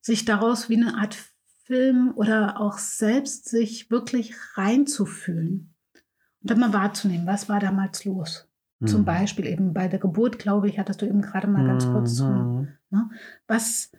sich 0.00 0.24
daraus 0.24 0.68
wie 0.68 0.76
eine 0.76 0.96
Art 0.96 1.16
Film 1.64 2.12
oder 2.14 2.60
auch 2.60 2.78
selbst 2.78 3.48
sich 3.48 3.90
wirklich 3.90 4.34
reinzufühlen 4.54 5.74
und 6.40 6.50
dann 6.50 6.60
mal 6.60 6.72
wahrzunehmen, 6.72 7.26
was 7.26 7.48
war 7.48 7.58
damals 7.60 8.04
los. 8.04 8.48
Zum 8.86 9.00
Mhm. 9.00 9.06
Beispiel 9.06 9.46
eben 9.46 9.74
bei 9.74 9.88
der 9.88 9.98
Geburt, 9.98 10.38
glaube 10.38 10.68
ich, 10.68 10.78
hattest 10.78 11.02
du 11.02 11.06
eben 11.06 11.20
gerade 11.20 11.48
mal 11.48 11.66
ganz 11.66 11.84
kurz 11.84 12.14
zu. 12.14 12.24
Mhm. 12.24 12.68
Was, 13.48 13.90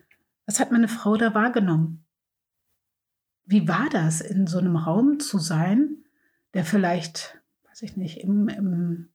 was 0.46 0.60
hat 0.60 0.72
meine 0.72 0.88
Frau 0.88 1.16
da 1.16 1.34
wahrgenommen? 1.34 2.04
Wie 3.44 3.66
war 3.68 3.88
das, 3.90 4.20
in 4.20 4.46
so 4.46 4.58
einem 4.58 4.76
Raum 4.76 5.18
zu 5.20 5.38
sein, 5.38 6.04
der 6.54 6.64
vielleicht, 6.64 7.40
weiß 7.68 7.82
ich 7.82 7.96
nicht, 7.96 8.18
im, 8.18 8.48
im, 8.48 9.08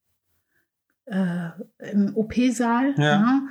äh, 1.05 1.49
im 1.91 2.15
OP-Saal, 2.15 2.95
Ja. 2.97 3.17
ne? 3.19 3.49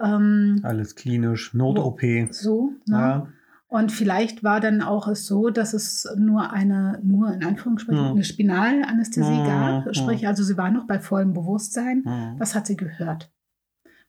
ähm, 0.00 0.60
Alles 0.62 0.94
klinisch, 0.94 1.52
Not-OP. 1.54 2.00
so, 2.30 2.72
ne? 2.86 2.96
Ja. 2.96 3.28
Und 3.68 3.90
vielleicht 3.90 4.44
war 4.44 4.60
dann 4.60 4.82
auch 4.82 5.08
es 5.08 5.24
so, 5.26 5.48
dass 5.48 5.72
es 5.72 6.06
nur 6.18 6.52
eine, 6.52 7.00
nur 7.02 7.32
in 7.32 7.42
Anführungsstrichen, 7.42 8.04
Hm. 8.04 8.12
eine 8.12 8.24
Spinalanästhesie 8.24 9.38
Hm, 9.38 9.46
gab. 9.46 9.84
hm. 9.86 9.94
Sprich, 9.94 10.26
also 10.26 10.42
sie 10.44 10.58
war 10.58 10.70
noch 10.70 10.86
bei 10.86 10.98
vollem 11.00 11.32
Bewusstsein. 11.32 12.04
Was 12.38 12.54
hat 12.54 12.66
sie 12.66 12.76
gehört? 12.76 13.30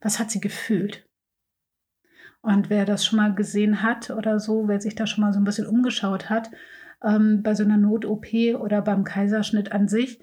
was 0.01 0.19
hat 0.19 0.29
sie 0.31 0.41
gefühlt? 0.41 1.07
Und 2.43 2.69
wer 2.69 2.85
das 2.85 3.05
schon 3.05 3.17
mal 3.17 3.33
gesehen 3.33 3.81
hat 3.81 4.09
oder 4.09 4.37
so, 4.37 4.67
wer 4.67 4.81
sich 4.81 4.95
da 4.95 5.07
schon 5.07 5.23
mal 5.23 5.31
so 5.31 5.39
ein 5.39 5.45
bisschen 5.45 5.65
umgeschaut 5.65 6.29
hat, 6.29 6.51
ähm, 7.01 7.41
bei 7.41 7.55
so 7.55 7.63
einer 7.63 7.77
Not-OP 7.77 8.27
oder 8.59 8.81
beim 8.81 9.05
Kaiserschnitt 9.05 9.71
an 9.71 9.87
sich, 9.87 10.19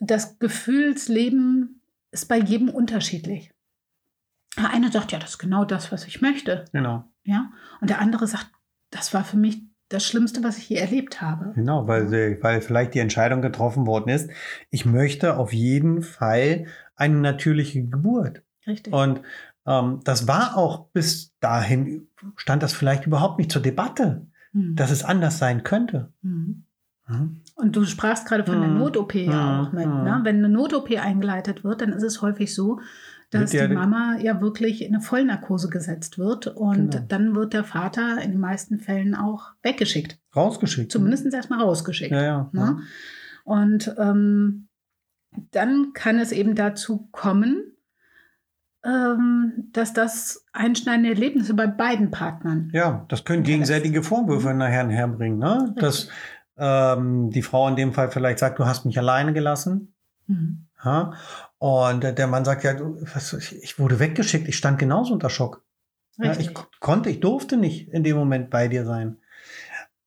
das 0.00 0.38
Gefühlsleben 0.38 1.82
ist 2.12 2.28
bei 2.28 2.38
jedem 2.38 2.70
unterschiedlich. 2.70 3.52
Der 4.56 4.70
eine 4.70 4.90
sagt, 4.90 5.12
ja, 5.12 5.18
das 5.18 5.30
ist 5.30 5.38
genau 5.38 5.66
das, 5.66 5.92
was 5.92 6.06
ich 6.06 6.22
möchte. 6.22 6.64
Genau. 6.72 7.04
Ja. 7.24 7.52
Und 7.82 7.90
der 7.90 8.00
andere 8.00 8.26
sagt, 8.26 8.50
das 8.90 9.12
war 9.12 9.24
für 9.24 9.36
mich 9.36 9.62
das 9.90 10.06
Schlimmste, 10.06 10.42
was 10.42 10.56
ich 10.56 10.70
je 10.70 10.76
erlebt 10.76 11.20
habe. 11.20 11.52
Genau, 11.54 11.86
weil, 11.86 12.10
weil 12.42 12.62
vielleicht 12.62 12.94
die 12.94 13.00
Entscheidung 13.00 13.42
getroffen 13.42 13.86
worden 13.86 14.08
ist, 14.08 14.30
ich 14.70 14.86
möchte 14.86 15.36
auf 15.36 15.52
jeden 15.52 16.00
Fall 16.00 16.66
eine 16.96 17.16
natürliche 17.16 17.84
Geburt. 17.84 18.42
Richtig. 18.66 18.94
Und 18.94 19.20
das 19.64 20.26
war 20.28 20.56
auch 20.56 20.88
bis 20.92 21.32
dahin, 21.40 22.08
stand 22.36 22.62
das 22.62 22.72
vielleicht 22.72 23.06
überhaupt 23.06 23.38
nicht 23.38 23.52
zur 23.52 23.62
Debatte, 23.62 24.26
Hm. 24.52 24.74
dass 24.76 24.90
es 24.90 25.04
anders 25.04 25.38
sein 25.38 25.62
könnte. 25.62 26.12
Mhm. 26.22 26.64
Mhm. 27.08 27.40
Und 27.54 27.74
du 27.76 27.84
sprachst 27.84 28.26
gerade 28.26 28.44
von 28.44 28.60
der 28.60 28.70
Mhm. 28.70 28.78
Not-OP 28.78 29.14
ja 29.14 29.32
Mhm. 29.60 29.66
auch 29.66 29.72
mit. 29.72 29.86
Mhm. 29.86 30.02
Ne? 30.04 30.20
Wenn 30.24 30.36
eine 30.36 30.48
Not-OP 30.48 30.98
eingeleitet 30.98 31.64
wird, 31.64 31.80
dann 31.80 31.92
ist 31.92 32.02
es 32.02 32.22
häufig 32.22 32.54
so, 32.54 32.80
dass 33.30 33.50
die 33.50 33.66
Mama 33.68 34.18
ja 34.20 34.40
wirklich 34.42 34.82
in 34.82 34.94
eine 34.94 35.02
Vollnarkose 35.02 35.70
gesetzt 35.70 36.18
wird 36.18 36.48
und 36.48 36.90
Genau. 36.92 37.04
dann 37.08 37.34
wird 37.34 37.54
der 37.54 37.64
Vater 37.64 38.20
in 38.20 38.32
den 38.32 38.40
meisten 38.40 38.78
Fällen 38.78 39.14
auch 39.14 39.52
weggeschickt. 39.62 40.18
Rausgeschickt. 40.36 40.92
Zumindest 40.92 41.32
erstmal 41.32 41.60
rausgeschickt. 41.62 42.12
Ja, 42.12 42.22
ja. 42.22 42.50
Ne? 42.52 42.80
Und 43.44 43.94
ähm, 43.98 44.68
dann 45.50 45.92
kann 45.94 46.18
es 46.18 46.30
eben 46.30 46.54
dazu 46.54 47.08
kommen, 47.10 47.71
ähm, 48.84 49.68
dass 49.72 49.92
das 49.92 50.44
einschneidende 50.52 51.10
Erlebnisse 51.10 51.54
bei 51.54 51.66
beiden 51.66 52.10
Partnern. 52.10 52.70
Ja, 52.72 53.04
das 53.08 53.24
können 53.24 53.42
gegenseitige 53.42 54.02
Vorwürfe 54.02 54.54
nachher 54.54 54.88
herbringen. 54.88 55.38
Ne? 55.38 55.74
Dass 55.78 56.08
ähm, 56.56 57.30
die 57.30 57.42
Frau 57.42 57.68
in 57.68 57.76
dem 57.76 57.92
Fall 57.92 58.10
vielleicht 58.10 58.38
sagt, 58.38 58.58
du 58.58 58.66
hast 58.66 58.84
mich 58.84 58.98
alleine 58.98 59.32
gelassen. 59.32 59.94
Mhm. 60.26 60.66
Ja? 60.84 61.12
Und 61.58 62.02
der 62.02 62.26
Mann 62.26 62.44
sagt, 62.44 62.64
ja, 62.64 62.74
was, 63.14 63.32
ich, 63.34 63.78
wurde 63.78 64.00
weggeschickt, 64.00 64.48
ich 64.48 64.56
stand 64.56 64.78
genauso 64.78 65.14
unter 65.14 65.30
Schock. 65.30 65.64
Ja, 66.18 66.36
ich 66.38 66.52
konnte, 66.80 67.08
ich 67.08 67.20
durfte 67.20 67.56
nicht 67.56 67.88
in 67.88 68.04
dem 68.04 68.16
Moment 68.16 68.50
bei 68.50 68.68
dir 68.68 68.84
sein. 68.84 69.18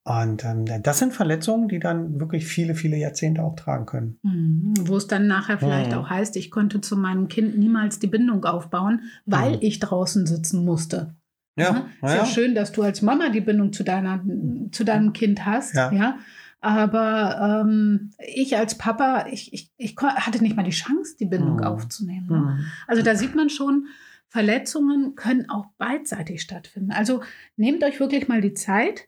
Und 0.08 0.46
ähm, 0.46 0.66
das 0.84 1.00
sind 1.00 1.14
Verletzungen, 1.14 1.68
die 1.68 1.80
dann 1.80 2.20
wirklich 2.20 2.46
viele, 2.46 2.76
viele 2.76 2.96
Jahrzehnte 2.96 3.42
auch 3.44 3.56
tragen 3.56 3.88
können. 3.88 4.20
Mhm. 4.22 4.74
Wo 4.88 4.98
es 4.98 5.08
dann 5.08 5.26
nachher 5.26 5.58
vielleicht 5.58 5.92
Mhm. 5.94 5.98
auch 5.98 6.10
heißt, 6.12 6.36
ich 6.38 6.52
konnte 6.52 6.80
zu 6.80 6.96
meinem 6.96 7.28
Kind 7.28 7.58
niemals 7.58 7.98
die 7.98 8.06
Bindung 8.06 8.46
aufbauen, 8.46 9.02
weil 9.26 9.54
Mhm. 9.54 9.58
ich 9.62 9.80
draußen 9.80 10.28
sitzen 10.28 10.64
musste. 10.64 11.16
Ja, 11.58 11.72
Mhm. 11.72 11.78
ja, 12.04 12.08
Ist 12.08 12.14
ja 12.14 12.18
ja. 12.18 12.26
schön, 12.26 12.54
dass 12.54 12.72
du 12.72 12.84
als 12.84 13.02
Mama 13.02 13.30
die 13.30 13.42
Bindung 13.42 13.74
zu, 13.74 13.84
deiner, 13.84 14.24
zu 14.72 14.84
deinem 14.84 15.12
Kind 15.14 15.44
hast. 15.46 15.74
Ja. 15.74 15.92
Ja. 15.92 16.18
Aber 16.62 17.64
ähm, 17.66 18.12
ich 18.28 18.58
als 18.58 18.76
Papa, 18.78 19.26
ich, 19.32 19.54
ich, 19.54 19.72
ich 19.78 19.96
hatte 19.98 20.42
nicht 20.44 20.56
mal 20.56 20.64
die 20.64 20.72
Chance, 20.72 21.16
die 21.20 21.26
Bindung 21.26 21.58
Mhm. 21.58 21.64
aufzunehmen. 21.64 22.28
Ne? 22.30 22.38
Mhm. 22.38 22.60
Also 22.88 23.02
da 23.02 23.16
sieht 23.16 23.34
man 23.36 23.50
schon, 23.50 23.88
Verletzungen 24.28 25.16
können 25.16 25.50
auch 25.50 25.66
beidseitig 25.78 26.42
stattfinden. 26.42 26.92
Also 26.92 27.22
nehmt 27.56 27.84
euch 27.84 28.00
wirklich 28.00 28.28
mal 28.28 28.42
die 28.42 28.54
Zeit 28.54 29.08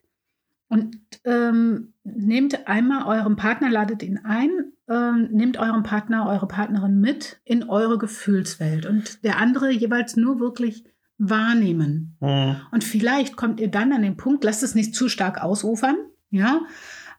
und 0.68 0.98
ähm, 1.24 1.94
nehmt 2.04 2.68
einmal 2.68 3.04
euren 3.06 3.36
Partner, 3.36 3.70
ladet 3.70 4.02
ihn 4.02 4.20
ein, 4.24 4.50
ähm, 4.88 5.28
nehmt 5.32 5.58
euren 5.58 5.82
Partner, 5.82 6.26
eure 6.28 6.46
Partnerin 6.46 7.00
mit 7.00 7.40
in 7.44 7.68
eure 7.68 7.98
Gefühlswelt 7.98 8.86
und 8.86 9.24
der 9.24 9.38
andere 9.38 9.70
jeweils 9.70 10.16
nur 10.16 10.40
wirklich 10.40 10.84
wahrnehmen. 11.18 12.16
Mhm. 12.20 12.56
Und 12.70 12.84
vielleicht 12.84 13.36
kommt 13.36 13.60
ihr 13.60 13.70
dann 13.70 13.92
an 13.92 14.02
den 14.02 14.16
Punkt, 14.16 14.44
lasst 14.44 14.62
es 14.62 14.74
nicht 14.74 14.94
zu 14.94 15.08
stark 15.08 15.42
ausufern, 15.42 15.96
ja, 16.30 16.60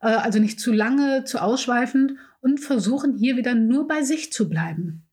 äh, 0.01 0.07
also 0.07 0.39
nicht 0.39 0.59
zu 0.59 0.71
lange, 0.71 1.23
zu 1.25 1.41
ausschweifend 1.41 2.13
und 2.41 2.59
versuchen 2.59 3.17
hier 3.17 3.35
wieder 3.35 3.55
nur 3.55 3.87
bei 3.87 4.03
sich 4.03 4.31
zu 4.31 4.47
bleiben. 4.49 5.05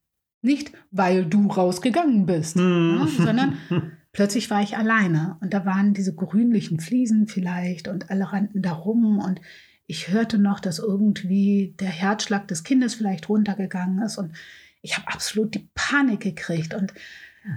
Nicht, 0.42 0.72
weil 0.90 1.24
du 1.24 1.48
rausgegangen 1.48 2.26
bist, 2.26 2.56
Mhm. 2.56 3.00
ja, 3.00 3.24
sondern 3.24 3.58
plötzlich 4.16 4.48
war 4.50 4.62
ich 4.62 4.78
alleine 4.78 5.36
und 5.42 5.52
da 5.52 5.66
waren 5.66 5.92
diese 5.92 6.14
grünlichen 6.14 6.80
Fliesen 6.80 7.28
vielleicht 7.28 7.86
und 7.86 8.10
alle 8.10 8.32
rannten 8.32 8.62
da 8.62 8.72
rum 8.72 9.18
und 9.18 9.42
ich 9.86 10.08
hörte 10.08 10.38
noch, 10.38 10.58
dass 10.58 10.78
irgendwie 10.78 11.74
der 11.78 11.90
Herzschlag 11.90 12.48
des 12.48 12.64
Kindes 12.64 12.94
vielleicht 12.94 13.28
runtergegangen 13.28 14.02
ist 14.02 14.16
und 14.16 14.32
ich 14.80 14.96
habe 14.96 15.06
absolut 15.08 15.54
die 15.54 15.68
Panik 15.74 16.20
gekriegt 16.20 16.72
und 16.74 16.94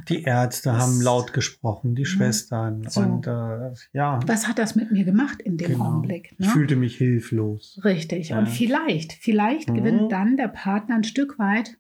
Die 0.10 0.22
Ärzte 0.24 0.74
haben 0.74 1.02
laut 1.02 1.34
gesprochen, 1.34 1.96
die 1.96 2.04
Mhm. 2.04 2.06
Schwestern. 2.06 2.88
So. 2.90 3.00
Und 3.02 3.26
äh, 3.26 3.72
ja, 3.94 4.20
was 4.28 4.48
hat 4.48 4.60
das 4.60 4.76
mit 4.76 4.92
mir 4.92 5.04
gemacht 5.06 5.42
in 5.42 5.58
dem 5.58 5.72
Genau. 5.72 5.86
Augenblick? 5.86 6.34
ich 6.38 6.46
ne? 6.46 6.52
fühlte 6.52 6.76
mich 6.76 6.96
hilflos. 6.98 7.80
Richtig. 7.84 8.30
Ja. 8.30 8.38
Und 8.40 8.48
vielleicht, 8.50 9.14
vielleicht 9.14 9.70
Mhm. 9.70 9.74
gewinnt 9.76 10.12
dann 10.12 10.38
der 10.38 10.50
Partner 10.50 10.94
ein 10.96 11.04
Stück 11.06 11.40
weit 11.40 11.78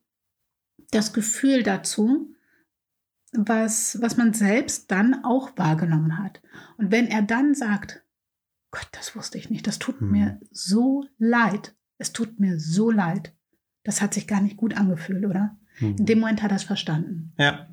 das 0.91 1.13
Gefühl 1.13 1.61
dazu, 1.61 2.33
was, 3.33 4.01
was 4.01 4.17
man 4.17 4.33
selbst 4.33 4.91
dann 4.91 5.23
auch 5.23 5.57
wahrgenommen 5.57 6.17
hat. 6.17 6.41
Und 6.77 6.91
wenn 6.91 7.07
er 7.07 7.21
dann 7.21 7.53
sagt, 7.53 8.03
Gott, 8.71 8.87
das 8.91 9.15
wusste 9.15 9.37
ich 9.37 9.49
nicht, 9.49 9.67
das 9.67 9.79
tut 9.79 10.01
Mhm. 10.01 10.11
mir 10.11 10.39
so 10.51 11.05
leid, 11.17 11.75
es 11.97 12.13
tut 12.13 12.39
mir 12.39 12.59
so 12.59 12.91
leid, 12.91 13.33
das 13.83 14.01
hat 14.01 14.13
sich 14.13 14.27
gar 14.27 14.41
nicht 14.41 14.57
gut 14.57 14.75
angefühlt, 14.77 15.25
oder? 15.25 15.57
Mhm. 15.79 15.95
In 15.97 16.05
dem 16.05 16.19
Moment 16.19 16.43
hat 16.43 16.51
er 16.51 16.57
es 16.57 16.63
verstanden. 16.63 17.33
Ja. 17.37 17.67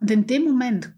Und 0.00 0.10
in 0.10 0.26
dem 0.26 0.44
Moment 0.44 0.92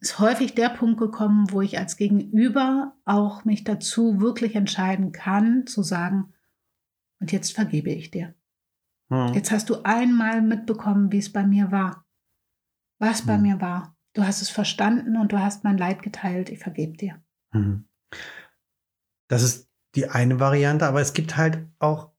ist 0.00 0.18
häufig 0.18 0.54
der 0.54 0.68
Punkt 0.68 0.98
gekommen, 0.98 1.46
wo 1.50 1.60
ich 1.62 1.78
als 1.78 1.96
Gegenüber 1.96 2.94
auch 3.04 3.44
mich 3.44 3.64
dazu 3.64 4.20
wirklich 4.20 4.54
entscheiden 4.54 5.12
kann, 5.12 5.66
zu 5.66 5.82
sagen, 5.82 6.32
und 7.18 7.32
jetzt 7.32 7.54
vergebe 7.54 7.90
ich 7.90 8.10
dir. 8.10 8.34
Mhm. 9.08 9.32
Jetzt 9.34 9.50
hast 9.50 9.70
du 9.70 9.82
einmal 9.84 10.42
mitbekommen, 10.42 11.12
wie 11.12 11.18
es 11.18 11.32
bei 11.32 11.46
mir 11.46 11.70
war. 11.70 12.04
Was 12.98 13.22
bei 13.22 13.34
Hm. 13.34 13.42
mir 13.42 13.60
war. 13.60 13.96
Du 14.14 14.24
hast 14.26 14.40
es 14.40 14.48
verstanden 14.48 15.16
und 15.16 15.32
du 15.32 15.38
hast 15.40 15.64
mein 15.64 15.76
Leid 15.76 16.02
geteilt. 16.02 16.48
Ich 16.48 16.58
vergebe 16.58 16.96
dir. 16.96 17.22
Mhm. 17.52 17.86
Das 19.28 19.42
ist 19.42 19.68
die 19.94 20.08
eine 20.08 20.40
Variante, 20.40 20.86
aber 20.86 21.00
es 21.00 21.12
gibt 21.12 21.36
halt 21.36 21.66
auch 21.78 22.12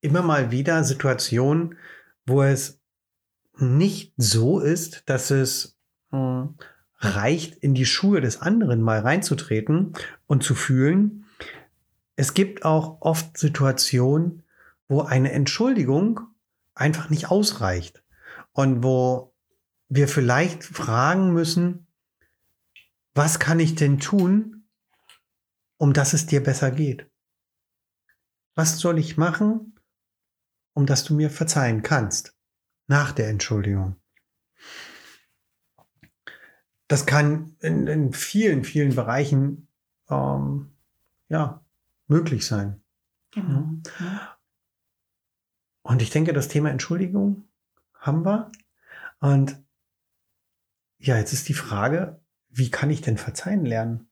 immer 0.00 0.22
mal 0.22 0.50
wieder 0.50 0.84
Situationen, 0.84 1.76
wo 2.26 2.42
es 2.42 2.80
nicht 3.58 4.14
so 4.16 4.60
ist, 4.60 5.08
dass 5.08 5.30
es 5.30 5.78
äh, 6.12 6.44
reicht, 6.98 7.56
in 7.56 7.74
die 7.74 7.86
Schuhe 7.86 8.20
des 8.20 8.40
anderen 8.40 8.80
mal 8.80 9.00
reinzutreten 9.00 9.92
und 10.26 10.42
zu 10.42 10.54
fühlen. 10.54 11.26
Es 12.16 12.34
gibt 12.34 12.64
auch 12.64 12.98
oft 13.00 13.36
Situationen, 13.36 14.42
wo 14.88 15.02
eine 15.02 15.32
Entschuldigung 15.32 16.20
einfach 16.74 17.10
nicht 17.10 17.30
ausreicht 17.30 18.02
und 18.52 18.82
wo 18.82 19.31
wir 19.94 20.08
vielleicht 20.08 20.64
fragen 20.64 21.34
müssen, 21.34 21.86
was 23.14 23.38
kann 23.38 23.60
ich 23.60 23.74
denn 23.74 23.98
tun, 24.00 24.66
um 25.76 25.92
dass 25.92 26.14
es 26.14 26.24
dir 26.24 26.42
besser 26.42 26.70
geht? 26.70 27.10
Was 28.54 28.78
soll 28.78 28.98
ich 28.98 29.18
machen, 29.18 29.78
um 30.72 30.86
dass 30.86 31.04
du 31.04 31.14
mir 31.14 31.28
verzeihen 31.28 31.82
kannst 31.82 32.34
nach 32.86 33.12
der 33.12 33.28
Entschuldigung? 33.28 33.96
Das 36.88 37.04
kann 37.04 37.56
in, 37.60 37.86
in 37.86 38.12
vielen, 38.14 38.64
vielen 38.64 38.94
Bereichen 38.94 39.68
ähm, 40.08 40.72
ja, 41.28 41.62
möglich 42.06 42.46
sein. 42.46 42.82
Genau. 43.30 43.74
Und 45.82 46.00
ich 46.00 46.08
denke, 46.08 46.32
das 46.32 46.48
Thema 46.48 46.70
Entschuldigung 46.70 47.44
haben 47.94 48.24
wir. 48.24 48.50
Und 49.20 49.61
ja, 51.02 51.16
jetzt 51.18 51.32
ist 51.32 51.48
die 51.48 51.54
Frage, 51.54 52.20
wie 52.48 52.70
kann 52.70 52.90
ich 52.90 53.00
denn 53.00 53.16
verzeihen 53.18 53.64
lernen? 53.64 54.08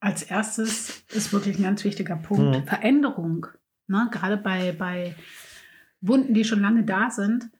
Als 0.00 0.22
erstes 0.22 1.04
ist 1.12 1.32
wirklich 1.32 1.56
ein 1.58 1.62
ganz 1.62 1.84
wichtiger 1.84 2.16
Punkt 2.16 2.58
Mhm. 2.58 2.66
Veränderung. 2.66 3.46
Ne? 3.86 4.08
Gerade 4.10 4.36
bei, 4.36 4.72
bei 4.72 5.14
Wunden, 6.00 6.34
die 6.34 6.44
schon 6.44 6.60
lange 6.60 6.84
da 6.84 7.10
sind. 7.10 7.50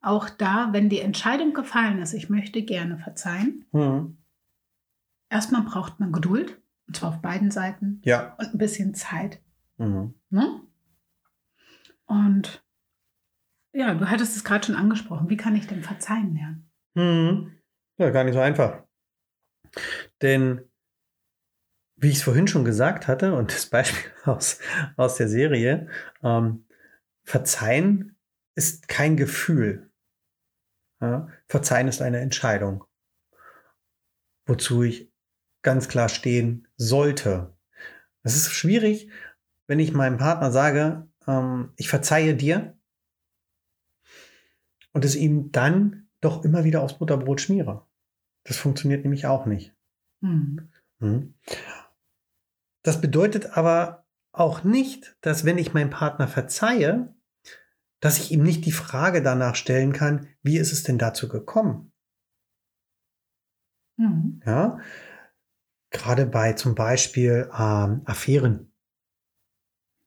Auch 0.00 0.30
da, 0.30 0.72
wenn 0.72 0.88
die 0.88 1.00
Entscheidung 1.00 1.52
gefallen 1.54 2.00
ist, 2.00 2.12
ich 2.14 2.28
möchte 2.30 2.62
gerne 2.62 2.98
verzeihen, 2.98 3.66
Hm. 3.72 4.16
erstmal 5.30 5.62
braucht 5.62 6.00
man 6.00 6.12
Geduld. 6.12 6.60
Und 6.88 6.96
zwar 6.96 7.10
auf 7.10 7.22
beiden 7.22 7.50
Seiten. 7.50 8.00
Ja. 8.04 8.34
Und 8.38 8.54
ein 8.54 8.58
bisschen 8.58 8.94
Zeit. 8.94 9.40
Mhm. 9.78 10.14
Ne? 10.30 10.60
Und 12.06 12.64
ja, 13.72 13.94
du 13.94 14.10
hattest 14.10 14.36
es 14.36 14.44
gerade 14.44 14.66
schon 14.66 14.74
angesprochen. 14.74 15.30
Wie 15.30 15.36
kann 15.36 15.56
ich 15.56 15.66
denn 15.66 15.82
verzeihen 15.82 16.34
lernen? 16.34 16.70
Mhm. 16.94 17.52
Ja, 18.02 18.10
gar 18.10 18.24
nicht 18.24 18.34
so 18.34 18.40
einfach. 18.40 18.82
Denn, 20.22 20.68
wie 21.94 22.08
ich 22.08 22.16
es 22.16 22.24
vorhin 22.24 22.48
schon 22.48 22.64
gesagt 22.64 23.06
hatte, 23.06 23.32
und 23.32 23.54
das 23.54 23.66
Beispiel 23.66 24.10
aus, 24.24 24.58
aus 24.96 25.14
der 25.18 25.28
Serie, 25.28 25.88
ähm, 26.24 26.66
Verzeihen 27.22 28.18
ist 28.56 28.88
kein 28.88 29.16
Gefühl. 29.16 29.92
Ja? 31.00 31.28
Verzeihen 31.46 31.86
ist 31.86 32.02
eine 32.02 32.18
Entscheidung, 32.18 32.84
wozu 34.46 34.82
ich 34.82 35.12
ganz 35.62 35.86
klar 35.86 36.08
stehen 36.08 36.66
sollte. 36.76 37.56
Es 38.24 38.34
ist 38.34 38.50
schwierig, 38.50 39.12
wenn 39.68 39.78
ich 39.78 39.92
meinem 39.92 40.18
Partner 40.18 40.50
sage, 40.50 41.08
ähm, 41.28 41.72
ich 41.76 41.88
verzeihe 41.88 42.34
dir 42.34 42.76
und 44.92 45.04
es 45.04 45.14
ihm 45.14 45.52
dann 45.52 46.08
doch 46.20 46.44
immer 46.44 46.64
wieder 46.64 46.82
aufs 46.82 46.98
Butterbrot 46.98 47.40
schmiere. 47.40 47.86
Das 48.44 48.56
funktioniert 48.56 49.04
nämlich 49.04 49.26
auch 49.26 49.46
nicht. 49.46 49.74
Mhm. 50.20 50.70
Mhm. 50.98 51.34
Das 52.82 53.00
bedeutet 53.00 53.56
aber 53.56 54.06
auch 54.32 54.64
nicht, 54.64 55.16
dass 55.20 55.44
wenn 55.44 55.58
ich 55.58 55.74
meinem 55.74 55.90
Partner 55.90 56.26
verzeihe, 56.26 57.14
dass 58.00 58.18
ich 58.18 58.32
ihm 58.32 58.42
nicht 58.42 58.64
die 58.64 58.72
Frage 58.72 59.22
danach 59.22 59.54
stellen 59.54 59.92
kann, 59.92 60.28
wie 60.42 60.58
ist 60.58 60.72
es 60.72 60.82
denn 60.82 60.98
dazu 60.98 61.28
gekommen? 61.28 61.92
Mhm. 63.96 64.40
Ja, 64.44 64.78
gerade 65.90 66.26
bei 66.26 66.54
zum 66.54 66.74
Beispiel 66.74 67.48
ähm, 67.56 68.02
Affären. 68.04 68.72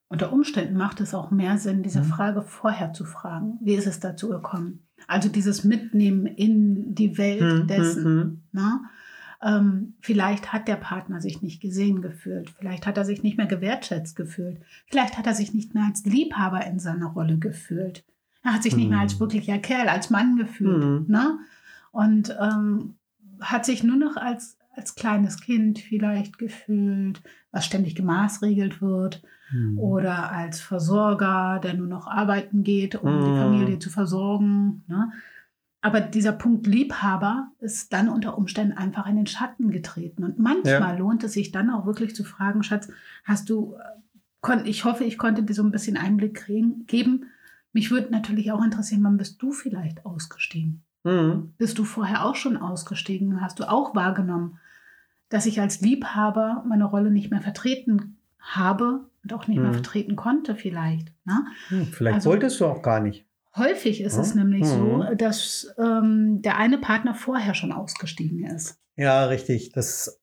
Unter 0.10 0.32
Umständen 0.34 0.76
macht 0.76 1.02
es 1.02 1.14
auch 1.14 1.32
mehr 1.32 1.58
Sinn, 1.58 1.84
diese 1.84 2.02
mhm. 2.02 2.06
Frage 2.06 2.42
vorher 2.42 2.94
zu 2.94 3.06
fragen. 3.06 3.60
Wie 3.62 3.76
ist 3.76 3.88
es 3.88 4.00
dazu 4.00 4.30
gekommen? 4.30 4.88
Also 5.08 5.30
dieses 5.30 5.64
Mitnehmen 5.64 6.26
in 6.26 6.96
die 6.96 7.18
Welt 7.18 7.42
mhm. 7.42 7.68
dessen. 7.68 8.44
Ne? 8.52 8.82
Ähm, 9.42 9.94
vielleicht 10.00 10.54
hat 10.54 10.68
der 10.68 10.78
Partner 10.78 11.22
sich 11.22 11.42
nicht 11.42 11.62
gesehen 11.62 12.02
gefühlt. 12.02 12.50
Vielleicht 12.50 12.88
hat 12.88 12.98
er 12.98 13.06
sich 13.06 13.22
nicht 13.22 13.38
mehr 13.38 13.48
gewertschätzt 13.48 14.16
gefühlt. 14.16 14.60
Vielleicht 14.88 15.18
hat 15.18 15.28
er 15.28 15.34
sich 15.36 15.54
nicht 15.54 15.74
mehr 15.74 15.84
als 15.86 16.06
Liebhaber 16.06 16.66
in 16.66 16.80
seiner 16.80 17.08
Rolle 17.08 17.38
gefühlt. 17.38 18.04
Er 18.44 18.54
hat 18.54 18.64
sich 18.64 18.74
mhm. 18.74 18.80
nicht 18.80 18.90
mehr 18.90 19.00
als 19.00 19.14
hm. 19.14 19.20
wirklicher 19.22 19.58
Kerl, 19.58 19.90
als 19.90 20.10
Mann 20.10 20.36
gefühlt. 20.38 20.84
Mhm. 20.84 21.06
Ne? 21.08 21.40
Und 21.92 22.36
ähm, 22.40 22.96
hat 23.42 23.66
sich 23.66 23.84
nur 23.84 23.98
noch 23.98 24.18
als, 24.18 24.58
als 24.76 24.96
kleines 24.96 25.42
Kind 25.42 25.80
vielleicht 25.80 26.38
gefühlt, 26.38 27.22
was 27.52 27.66
ständig 27.66 27.96
gemaßregelt 27.96 28.82
wird. 28.82 29.22
Mhm. 29.52 29.78
Oder 29.78 30.32
als 30.32 30.60
Versorger, 30.60 31.60
der 31.64 31.74
nur 31.76 31.88
noch 31.88 32.08
arbeiten 32.08 32.64
geht, 32.64 32.96
um 32.96 33.20
die 33.20 33.28
hm. 33.28 33.38
Familie 33.38 33.80
zu 33.80 33.90
versorgen. 33.90 34.84
Ne? 34.88 35.12
Aber 35.82 36.02
dieser 36.02 36.32
Punkt 36.32 36.66
Liebhaber 36.66 37.52
ist 37.60 37.94
dann 37.94 38.10
unter 38.10 38.38
Umständen 38.38 38.76
einfach 38.76 39.06
in 39.06 39.18
den 39.18 39.28
Schatten 39.28 39.70
getreten. 39.70 40.24
Und 40.24 40.40
manchmal 40.40 40.94
ja. 40.94 40.98
lohnt 40.98 41.24
es 41.24 41.34
sich 41.34 41.52
dann 41.52 41.70
auch 41.70 41.86
wirklich 41.86 42.16
zu 42.16 42.24
fragen, 42.24 42.64
Schatz, 42.64 42.90
hast 43.24 43.50
du, 43.52 43.76
äh, 44.44 44.62
ich 44.64 44.84
hoffe, 44.84 45.04
ich 45.04 45.20
konnte 45.20 45.44
dir 45.44 45.54
so 45.54 45.62
ein 45.62 45.72
bisschen 45.72 45.96
Einblick 45.96 46.34
kriegen, 46.34 46.88
geben. 46.88 47.26
Mich 47.72 47.92
würde 47.92 48.12
natürlich 48.12 48.52
auch 48.52 48.64
interessieren, 48.64 49.04
wann 49.04 49.18
bist 49.18 49.40
du 49.44 49.52
vielleicht 49.52 50.08
ausgestiegen? 50.08 50.82
Mhm. 51.04 51.54
Bist 51.60 51.78
du 51.78 51.84
vorher 51.84 52.26
auch 52.26 52.36
schon 52.36 52.58
ausgestiegen? 52.58 53.42
Hast 53.42 53.60
du 53.60 53.70
auch 53.70 53.94
wahrgenommen, 53.94 54.58
dass 55.30 55.46
ich 55.46 55.62
als 55.62 55.82
Liebhaber 55.82 56.64
meine 56.68 56.86
Rolle 56.86 57.12
nicht 57.12 57.30
mehr 57.30 57.42
vertreten 57.42 58.18
habe 58.40 59.06
und 59.26 59.34
auch 59.34 59.48
nicht 59.48 59.58
mhm. 59.58 59.64
mehr 59.64 59.74
vertreten 59.74 60.16
konnte 60.16 60.56
vielleicht? 60.56 61.12
Ne? 61.26 61.46
Hm, 61.70 61.88
vielleicht 61.88 62.16
also, 62.16 62.30
wolltest 62.30 62.60
du 62.60 62.66
auch 62.66 62.82
gar 62.82 63.00
nicht. 63.00 63.26
Häufig 63.56 64.02
ist 64.02 64.18
es 64.18 64.36
nämlich 64.36 64.66
so, 64.66 65.06
dass 65.16 65.74
ähm, 65.78 66.42
der 66.42 66.58
eine 66.58 66.78
Partner 66.78 67.16
vorher 67.16 67.54
schon 67.54 67.72
ausgestiegen 67.72 68.44
ist. 68.44 68.78
Ja, 68.98 69.26
richtig. 69.26 69.72
Das, 69.72 70.22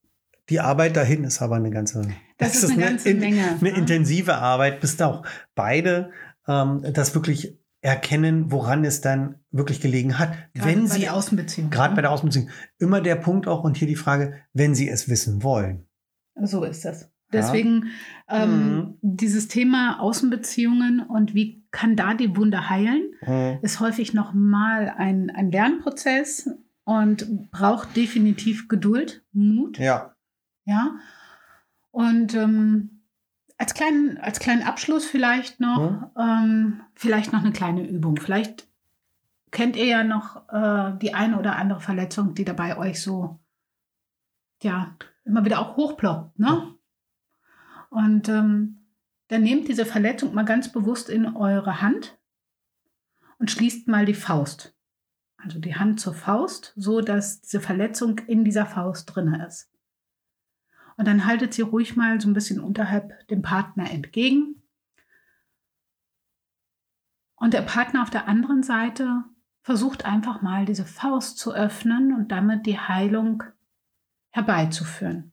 die 0.49 0.59
Arbeit 0.59 0.95
dahin 0.95 1.23
ist 1.23 1.41
aber 1.41 1.55
eine 1.55 1.71
ganze, 1.71 2.03
das, 2.37 2.53
das 2.53 2.63
ist 2.63 2.71
eine, 2.73 2.81
ganze 2.83 3.13
Menge. 3.15 3.57
Eine 3.59 3.69
ja. 3.69 3.75
intensive 3.75 4.35
Arbeit, 4.35 4.81
bis 4.81 4.97
da 4.97 5.07
auch 5.07 5.25
beide 5.55 6.11
ähm, 6.47 6.85
das 6.93 7.15
wirklich 7.15 7.57
erkennen, 7.81 8.51
woran 8.51 8.85
es 8.85 9.01
dann 9.01 9.39
wirklich 9.49 9.81
gelegen 9.81 10.19
hat. 10.19 10.33
Gerade 10.53 10.69
wenn 10.69 10.83
bei 10.83 10.89
sie 10.89 11.01
der 11.01 11.15
Außenbeziehung. 11.15 11.69
Gerade 11.71 11.93
ne? 11.93 11.95
bei 11.95 12.01
der 12.03 12.11
Außenbeziehung. 12.11 12.49
Immer 12.77 13.01
der 13.01 13.15
Punkt 13.15 13.47
auch 13.47 13.63
und 13.63 13.77
hier 13.77 13.87
die 13.87 13.95
Frage, 13.95 14.35
wenn 14.53 14.75
sie 14.75 14.87
es 14.87 15.09
wissen 15.09 15.41
wollen. 15.41 15.87
So 16.35 16.63
ist 16.63 16.85
das. 16.85 17.11
Deswegen 17.33 17.91
ja. 18.29 18.43
ähm, 18.43 18.75
mhm. 18.75 18.97
dieses 19.01 19.47
Thema 19.47 19.99
Außenbeziehungen 19.99 21.01
und 21.01 21.33
wie 21.33 21.63
kann 21.71 21.95
da 21.95 22.13
die 22.13 22.37
Wunde 22.37 22.69
heilen, 22.69 23.03
mhm. 23.25 23.59
ist 23.61 23.79
häufig 23.79 24.13
nochmal 24.13 24.93
ein, 24.95 25.29
ein 25.31 25.51
Lernprozess 25.51 26.49
und 26.85 27.51
braucht 27.51 27.95
definitiv 27.95 28.67
Geduld, 28.67 29.23
Mut. 29.33 29.79
Ja. 29.79 30.15
Ja. 30.65 30.91
Und 31.91 32.35
ähm, 32.35 33.01
als, 33.57 33.73
kleinen, 33.73 34.17
als 34.17 34.39
kleinen 34.39 34.63
Abschluss 34.63 35.05
vielleicht 35.05 35.59
noch, 35.59 35.91
mhm. 35.91 36.09
ähm, 36.17 36.81
vielleicht 36.95 37.33
noch 37.33 37.41
eine 37.41 37.51
kleine 37.51 37.87
Übung. 37.87 38.17
Vielleicht 38.17 38.67
kennt 39.51 39.75
ihr 39.75 39.85
ja 39.85 40.03
noch 40.03 40.47
äh, 40.49 40.97
die 40.99 41.13
eine 41.13 41.37
oder 41.37 41.55
andere 41.55 41.79
Verletzung, 41.79 42.33
die 42.33 42.45
dabei 42.45 42.77
euch 42.77 43.01
so, 43.01 43.39
ja, 44.61 44.95
immer 45.25 45.45
wieder 45.45 45.59
auch 45.59 45.77
hochploppt, 45.77 46.39
ne? 46.39 46.73
Und 47.93 48.27
ähm, 48.27 48.87
dann 49.27 49.43
nehmt 49.43 49.67
diese 49.67 49.85
Verletzung 49.85 50.33
mal 50.33 50.45
ganz 50.45 50.71
bewusst 50.71 51.09
in 51.09 51.35
eure 51.35 51.79
Hand 51.79 52.17
und 53.37 53.51
schließt 53.51 53.87
mal 53.87 54.07
die 54.07 54.15
Faust. 54.15 54.75
Also 55.37 55.59
die 55.59 55.75
Hand 55.75 55.99
zur 55.99 56.15
Faust, 56.15 56.73
so 56.75 57.01
dass 57.01 57.41
diese 57.41 57.61
Verletzung 57.61 58.17
in 58.25 58.43
dieser 58.43 58.65
Faust 58.65 59.13
drin 59.13 59.35
ist. 59.35 59.71
Und 60.97 61.07
dann 61.07 61.27
haltet 61.27 61.53
sie 61.53 61.61
ruhig 61.61 61.95
mal 61.95 62.19
so 62.19 62.27
ein 62.27 62.33
bisschen 62.33 62.59
unterhalb 62.59 63.27
dem 63.27 63.43
Partner 63.43 63.91
entgegen. 63.91 64.63
Und 67.35 67.53
der 67.53 67.61
Partner 67.61 68.01
auf 68.01 68.09
der 68.09 68.27
anderen 68.27 68.63
Seite 68.63 69.23
versucht 69.61 70.03
einfach 70.03 70.41
mal 70.41 70.65
diese 70.65 70.85
Faust 70.85 71.37
zu 71.37 71.53
öffnen 71.53 72.11
und 72.15 72.31
damit 72.31 72.65
die 72.65 72.79
Heilung 72.79 73.43
herbeizuführen. 74.31 75.32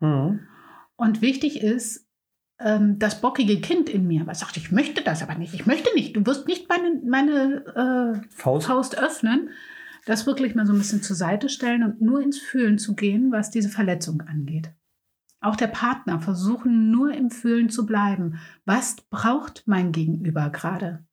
Mhm. 0.00 0.40
Und 0.96 1.22
wichtig 1.22 1.60
ist, 1.62 2.06
ähm, 2.58 2.98
das 2.98 3.20
bockige 3.20 3.60
Kind 3.60 3.88
in 3.88 4.06
mir, 4.06 4.26
was 4.26 4.40
sagt, 4.40 4.56
ich 4.56 4.72
möchte 4.72 5.02
das 5.02 5.22
aber 5.22 5.34
nicht, 5.34 5.54
ich 5.54 5.66
möchte 5.66 5.92
nicht, 5.94 6.16
du 6.16 6.24
wirst 6.24 6.46
nicht 6.46 6.68
meine, 6.68 7.00
meine 7.04 8.22
äh, 8.24 8.28
Faust. 8.30 8.66
Faust 8.66 8.98
öffnen, 8.98 9.50
das 10.06 10.26
wirklich 10.26 10.54
mal 10.54 10.66
so 10.66 10.72
ein 10.72 10.78
bisschen 10.78 11.02
zur 11.02 11.16
Seite 11.16 11.48
stellen 11.48 11.82
und 11.82 12.00
nur 12.00 12.22
ins 12.22 12.38
Fühlen 12.38 12.78
zu 12.78 12.94
gehen, 12.94 13.32
was 13.32 13.50
diese 13.50 13.68
Verletzung 13.68 14.22
angeht. 14.22 14.72
Auch 15.40 15.56
der 15.56 15.66
Partner 15.66 16.18
versuchen 16.18 16.90
nur 16.90 17.12
im 17.12 17.30
Fühlen 17.30 17.68
zu 17.68 17.84
bleiben. 17.86 18.38
Was 18.64 18.96
braucht 19.10 19.64
mein 19.66 19.92
Gegenüber 19.92 20.50
gerade? 20.50 21.04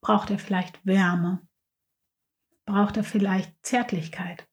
Braucht 0.00 0.30
er 0.30 0.38
vielleicht 0.38 0.84
Wärme? 0.86 1.46
Braucht 2.66 2.96
er 2.96 3.04
vielleicht 3.04 3.54
Zärtlichkeit? 3.64 4.48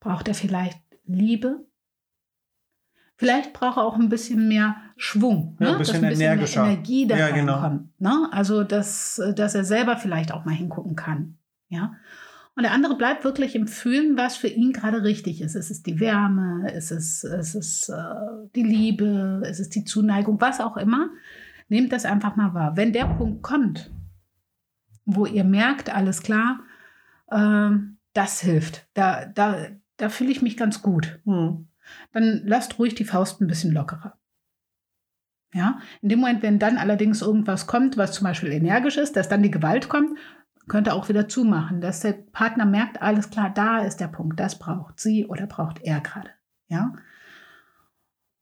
Braucht 0.00 0.28
er 0.28 0.34
vielleicht 0.34 0.87
Liebe. 1.08 1.64
Vielleicht 3.16 3.52
braucht 3.52 3.78
er 3.78 3.84
auch 3.84 3.96
ein 3.96 4.08
bisschen 4.08 4.46
mehr 4.46 4.76
Schwung, 4.96 5.56
ja, 5.58 5.66
ne? 5.66 5.72
ein 5.72 5.78
bisschen, 5.78 5.94
dass 5.94 6.02
ein 6.04 6.08
bisschen 6.10 6.26
energischer. 6.26 6.62
mehr 6.62 6.72
Energie 6.72 7.06
da 7.06 7.16
ja, 7.16 7.30
genau. 7.30 7.60
kommt. 7.60 8.00
Ne? 8.00 8.28
Also, 8.30 8.62
dass, 8.62 9.20
dass 9.34 9.56
er 9.56 9.64
selber 9.64 9.96
vielleicht 9.96 10.30
auch 10.30 10.44
mal 10.44 10.54
hingucken 10.54 10.94
kann. 10.94 11.36
Ja. 11.68 11.94
Und 12.54 12.62
der 12.62 12.72
andere 12.72 12.96
bleibt 12.96 13.24
wirklich 13.24 13.54
im 13.54 13.66
Fühlen, 13.68 14.16
was 14.16 14.36
für 14.36 14.48
ihn 14.48 14.72
gerade 14.72 15.02
richtig 15.02 15.40
ist. 15.40 15.54
Es 15.54 15.70
ist 15.70 15.86
die 15.86 16.00
Wärme, 16.00 16.72
es 16.72 16.90
ist, 16.90 17.24
es 17.24 17.54
ist 17.54 17.88
äh, 17.88 17.94
die 18.54 18.62
Liebe, 18.62 19.42
es 19.44 19.60
ist 19.60 19.74
die 19.74 19.84
Zuneigung, 19.84 20.40
was 20.40 20.60
auch 20.60 20.76
immer. 20.76 21.10
Nehmt 21.68 21.92
das 21.92 22.04
einfach 22.04 22.36
mal 22.36 22.54
wahr. 22.54 22.76
Wenn 22.76 22.92
der 22.92 23.04
Punkt 23.04 23.42
kommt, 23.42 23.90
wo 25.04 25.26
ihr 25.26 25.44
merkt, 25.44 25.94
alles 25.94 26.22
klar, 26.22 26.60
äh, 27.30 27.70
das 28.12 28.40
hilft. 28.40 28.88
Da, 28.94 29.26
da, 29.26 29.68
da 29.98 30.08
fühle 30.08 30.30
ich 30.30 30.42
mich 30.42 30.56
ganz 30.56 30.80
gut. 30.80 31.20
Hm. 31.24 31.68
Dann 32.12 32.42
lasst 32.44 32.78
ruhig 32.78 32.94
die 32.94 33.04
Faust 33.04 33.40
ein 33.40 33.46
bisschen 33.46 33.72
lockerer. 33.72 34.18
Ja, 35.52 35.80
in 36.02 36.10
dem 36.10 36.20
Moment, 36.20 36.42
wenn 36.42 36.58
dann 36.58 36.76
allerdings 36.76 37.22
irgendwas 37.22 37.66
kommt, 37.66 37.96
was 37.96 38.12
zum 38.12 38.24
Beispiel 38.24 38.52
energisch 38.52 38.98
ist, 38.98 39.16
dass 39.16 39.28
dann 39.28 39.42
die 39.42 39.50
Gewalt 39.50 39.88
kommt, 39.88 40.18
könnt 40.68 40.88
ihr 40.88 40.94
auch 40.94 41.08
wieder 41.08 41.26
zumachen, 41.26 41.80
dass 41.80 42.00
der 42.00 42.12
Partner 42.12 42.66
merkt, 42.66 43.00
alles 43.00 43.30
klar, 43.30 43.50
da 43.50 43.78
ist 43.78 43.96
der 43.96 44.08
Punkt, 44.08 44.38
das 44.38 44.58
braucht 44.58 45.00
sie 45.00 45.26
oder 45.26 45.46
braucht 45.46 45.80
er 45.82 46.00
gerade. 46.00 46.30
Ja. 46.68 46.92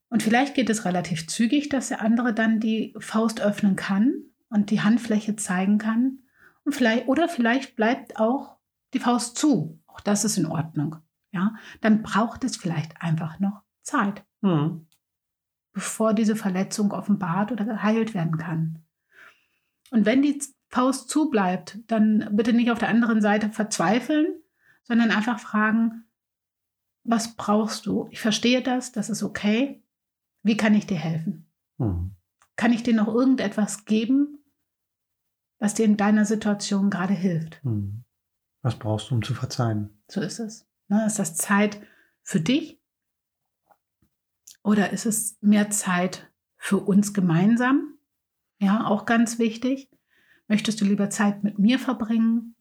Und 0.09 0.21
vielleicht 0.21 0.53
geht 0.53 0.69
es 0.69 0.83
relativ 0.83 1.27
zügig, 1.27 1.69
dass 1.69 1.87
der 1.87 2.01
andere 2.01 2.33
dann 2.33 2.59
die 2.59 2.93
Faust 2.99 3.41
öffnen 3.41 3.77
kann 3.77 4.23
und 4.49 4.69
die 4.69 4.81
Handfläche 4.81 5.37
zeigen 5.37 5.77
kann. 5.77 6.19
Und 6.65 6.75
vielleicht, 6.75 7.07
oder 7.07 7.29
vielleicht 7.29 7.77
bleibt 7.77 8.19
auch 8.19 8.57
die 8.93 8.99
Faust 8.99 9.37
zu. 9.37 9.79
Auch 9.87 10.01
das 10.01 10.25
ist 10.25 10.37
in 10.37 10.45
Ordnung 10.45 10.97
ja, 11.37 11.55
dann 11.81 12.03
braucht 12.03 12.43
es 12.43 12.57
vielleicht 12.57 13.01
einfach 13.01 13.39
noch 13.39 13.61
Zeit, 13.83 14.25
mhm. 14.41 14.87
bevor 15.73 16.13
diese 16.13 16.35
Verletzung 16.35 16.91
offenbart 16.91 17.51
oder 17.51 17.65
geheilt 17.65 18.13
werden 18.13 18.37
kann. 18.37 18.83
Und 19.91 20.05
wenn 20.05 20.21
die 20.21 20.41
Faust 20.69 21.09
zubleibt, 21.09 21.79
dann 21.87 22.29
bitte 22.31 22.53
nicht 22.53 22.71
auf 22.71 22.79
der 22.79 22.89
anderen 22.89 23.21
Seite 23.21 23.49
verzweifeln, 23.49 24.27
sondern 24.83 25.11
einfach 25.11 25.39
fragen, 25.39 26.05
was 27.03 27.35
brauchst 27.35 27.85
du? 27.85 28.07
Ich 28.11 28.19
verstehe 28.19 28.61
das, 28.61 28.91
das 28.91 29.09
ist 29.09 29.23
okay. 29.23 29.81
Wie 30.43 30.57
kann 30.57 30.73
ich 30.73 30.87
dir 30.87 30.97
helfen? 30.97 31.49
Mhm. 31.77 32.15
Kann 32.57 32.73
ich 32.73 32.83
dir 32.83 32.93
noch 32.93 33.07
irgendetwas 33.07 33.85
geben, 33.85 34.39
was 35.59 35.73
dir 35.73 35.85
in 35.85 35.97
deiner 35.97 36.25
Situation 36.25 36.89
gerade 36.89 37.13
hilft. 37.13 37.63
Hm. 37.63 38.03
Was 38.61 38.77
brauchst 38.77 39.09
du, 39.09 39.15
um 39.15 39.23
zu 39.23 39.33
verzeihen? 39.33 40.01
So 40.07 40.21
ist 40.21 40.39
es. 40.39 40.66
Ne? 40.87 41.05
Ist 41.05 41.19
das 41.19 41.35
Zeit 41.35 41.81
für 42.23 42.39
dich? 42.39 42.79
Oder 44.63 44.91
ist 44.91 45.05
es 45.05 45.37
mehr 45.41 45.69
Zeit 45.69 46.31
für 46.57 46.77
uns 46.77 47.13
gemeinsam? 47.13 47.93
Ja, 48.59 48.85
auch 48.85 49.05
ganz 49.05 49.39
wichtig. 49.39 49.89
Möchtest 50.47 50.81
du 50.81 50.85
lieber 50.85 51.09
Zeit 51.09 51.43
mit 51.43 51.59
mir 51.59 51.79
verbringen? 51.79 52.55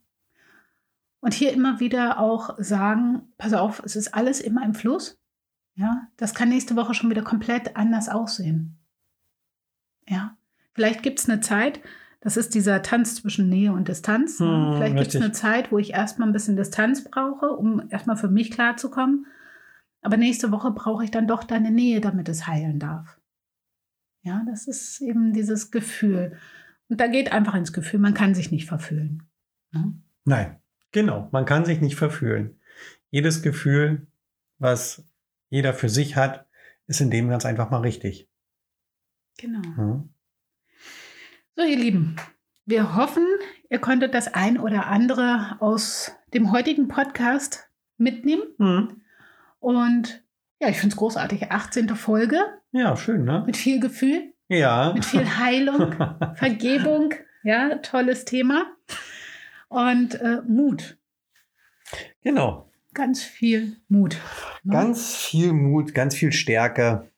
Und 1.20 1.34
hier 1.34 1.52
immer 1.52 1.80
wieder 1.80 2.20
auch 2.20 2.54
sagen, 2.58 3.32
pass 3.38 3.52
auf, 3.52 3.82
es 3.84 3.96
ist 3.96 4.14
alles 4.14 4.40
immer 4.40 4.64
im 4.64 4.74
Fluss. 4.74 5.18
Ja, 5.74 6.08
das 6.16 6.34
kann 6.34 6.48
nächste 6.48 6.76
Woche 6.76 6.94
schon 6.94 7.10
wieder 7.10 7.22
komplett 7.22 7.76
anders 7.76 8.08
aussehen. 8.08 8.78
Ja, 10.08 10.36
vielleicht 10.74 11.02
gibt 11.02 11.18
es 11.18 11.28
eine 11.28 11.40
Zeit, 11.40 11.80
das 12.26 12.36
ist 12.36 12.56
dieser 12.56 12.82
Tanz 12.82 13.14
zwischen 13.14 13.48
Nähe 13.48 13.70
und 13.70 13.86
Distanz. 13.86 14.40
Hm, 14.40 14.72
vielleicht 14.74 14.96
gibt 14.96 15.14
es 15.14 15.22
eine 15.22 15.30
Zeit, 15.30 15.70
wo 15.70 15.78
ich 15.78 15.92
erstmal 15.92 16.28
ein 16.28 16.32
bisschen 16.32 16.56
Distanz 16.56 17.04
brauche, 17.04 17.50
um 17.50 17.88
erstmal 17.88 18.16
für 18.16 18.26
mich 18.26 18.50
klarzukommen. 18.50 19.26
Aber 20.02 20.16
nächste 20.16 20.50
Woche 20.50 20.72
brauche 20.72 21.04
ich 21.04 21.12
dann 21.12 21.28
doch 21.28 21.44
deine 21.44 21.70
Nähe, 21.70 22.00
damit 22.00 22.28
es 22.28 22.48
heilen 22.48 22.80
darf. 22.80 23.20
Ja, 24.22 24.44
das 24.44 24.66
ist 24.66 25.00
eben 25.02 25.34
dieses 25.34 25.70
Gefühl. 25.70 26.36
Und 26.88 27.00
da 27.00 27.06
geht 27.06 27.30
einfach 27.30 27.54
ins 27.54 27.72
Gefühl, 27.72 28.00
man 28.00 28.14
kann 28.14 28.34
sich 28.34 28.50
nicht 28.50 28.66
verfühlen. 28.66 29.22
Ne? 29.70 29.94
Nein, 30.24 30.56
genau. 30.90 31.28
Man 31.30 31.44
kann 31.44 31.64
sich 31.64 31.80
nicht 31.80 31.94
verfühlen. 31.94 32.58
Jedes 33.10 33.40
Gefühl, 33.40 34.08
was 34.58 35.06
jeder 35.48 35.72
für 35.74 35.88
sich 35.88 36.16
hat, 36.16 36.48
ist 36.88 37.00
in 37.00 37.12
dem 37.12 37.28
ganz 37.28 37.46
einfach 37.46 37.70
mal 37.70 37.82
richtig. 37.82 38.28
Genau. 39.38 39.62
Hm? 39.76 40.08
So, 41.56 41.62
ihr 41.64 41.76
Lieben, 41.76 42.16
wir 42.66 42.96
hoffen, 42.96 43.24
ihr 43.70 43.78
konntet 43.78 44.14
das 44.14 44.32
ein 44.34 44.58
oder 44.58 44.86
andere 44.86 45.56
aus 45.60 46.12
dem 46.34 46.52
heutigen 46.52 46.88
Podcast 46.88 47.68
mitnehmen. 47.96 48.42
Hm. 48.58 49.00
Und 49.58 50.22
ja, 50.60 50.68
ich 50.68 50.76
finde 50.78 50.92
es 50.94 50.98
großartig. 50.98 51.50
18. 51.50 51.88
Folge 51.96 52.38
Ja, 52.72 52.96
schön, 52.96 53.24
ne? 53.24 53.42
mit 53.46 53.56
viel 53.56 53.80
Gefühl, 53.80 54.34
Ja. 54.48 54.92
mit 54.92 55.04
viel 55.04 55.24
Heilung, 55.38 55.94
Vergebung. 56.34 57.14
Ja, 57.42 57.76
tolles 57.76 58.24
Thema. 58.24 58.66
Und 59.68 60.14
äh, 60.20 60.42
Mut. 60.46 60.98
genau. 62.22 62.70
Ganz 62.92 63.22
viel 63.22 63.76
Mut. 63.88 64.16
ne? 64.62 64.72
Ganz 64.72 65.14
viel 65.16 65.52
Mut, 65.52 65.94
ganz 65.94 66.14
viel 66.14 66.32
Stärke. 66.32 67.10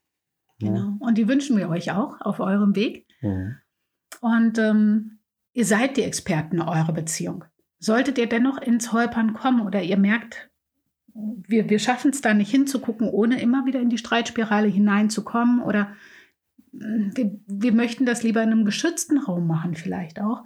Genau. 0.60 0.96
Und 1.00 1.16
die 1.18 1.28
wünschen 1.28 1.56
wir 1.56 1.68
euch 1.68 1.92
auch 1.92 2.20
auf 2.20 2.40
eurem 2.40 2.74
Weg. 2.76 3.06
Hm. 3.20 3.56
Und 4.20 4.58
ähm, 4.58 5.18
ihr 5.52 5.64
seid 5.64 5.96
die 5.96 6.02
Experten 6.02 6.60
eurer 6.60 6.92
Beziehung. 6.92 7.44
Solltet 7.78 8.18
ihr 8.18 8.28
dennoch 8.28 8.58
ins 8.58 8.92
Holpern 8.92 9.34
kommen 9.34 9.60
oder 9.60 9.82
ihr 9.82 9.96
merkt, 9.96 10.50
wir, 11.14 11.68
wir 11.68 11.78
schaffen 11.78 12.10
es 12.10 12.20
da 12.20 12.34
nicht 12.34 12.50
hinzugucken, 12.50 13.08
ohne 13.08 13.40
immer 13.40 13.66
wieder 13.66 13.80
in 13.80 13.90
die 13.90 13.98
Streitspirale 13.98 14.68
hineinzukommen 14.68 15.60
oder 15.62 15.94
mm, 16.72 17.10
wir, 17.14 17.40
wir 17.46 17.72
möchten 17.72 18.06
das 18.06 18.22
lieber 18.22 18.42
in 18.42 18.52
einem 18.52 18.64
geschützten 18.64 19.18
Raum 19.18 19.46
machen, 19.46 19.74
vielleicht 19.74 20.20
auch, 20.20 20.44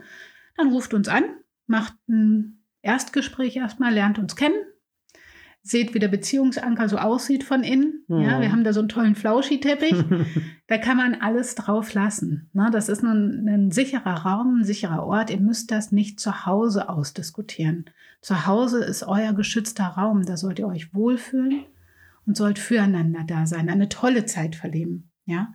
dann 0.57 0.71
ruft 0.71 0.95
uns 0.95 1.09
an, 1.09 1.25
macht 1.67 1.95
ein 2.09 2.65
Erstgespräch 2.83 3.57
erstmal, 3.57 3.93
lernt 3.93 4.19
uns 4.19 4.37
kennen, 4.37 4.61
seht, 5.65 5.95
wie 5.95 5.99
der 6.01 6.09
Beziehungsanker 6.09 6.89
so 6.89 6.97
aussieht 6.99 7.45
von 7.45 7.63
innen. 7.63 8.05
Ja, 8.09 8.39
Mhm. 8.39 8.43
wir 8.43 8.53
haben 8.53 8.65
da 8.65 8.73
so 8.73 8.81
einen 8.81 8.89
tollen 8.89 9.15
Flauschi-Teppich. 9.15 9.95
Da 10.69 10.79
kann 10.79 10.97
man 10.97 11.15
alles 11.17 11.55
drauf 11.55 11.93
lassen. 11.93 12.49
Ne? 12.55 12.71
Das 12.73 12.89
ist 12.89 13.03
ein, 13.03 13.47
ein 13.47 13.71
sicherer 13.73 14.23
Raum, 14.25 14.61
ein 14.61 14.65
sicherer 14.65 15.05
Ort. 15.05 15.29
Ihr 15.31 15.39
müsst 15.41 15.71
das 15.71 15.93
nicht 15.93 16.19
zu 16.19 16.47
Hause 16.47 16.89
ausdiskutieren. 16.89 17.91
Zu 18.23 18.47
Hause 18.47 18.83
ist 18.83 19.03
euer 19.03 19.35
geschützter 19.35 19.85
Raum. 19.85 20.25
Da 20.25 20.39
sollt 20.39 20.59
ihr 20.59 20.67
euch 20.67 20.95
wohlfühlen 20.95 21.65
und 22.25 22.39
sollt 22.39 22.59
füreinander 22.59 23.25
da 23.27 23.45
sein, 23.45 23.69
eine 23.69 23.91
tolle 23.91 24.25
Zeit 24.25 24.57
verleben. 24.57 25.11
Ja? 25.27 25.53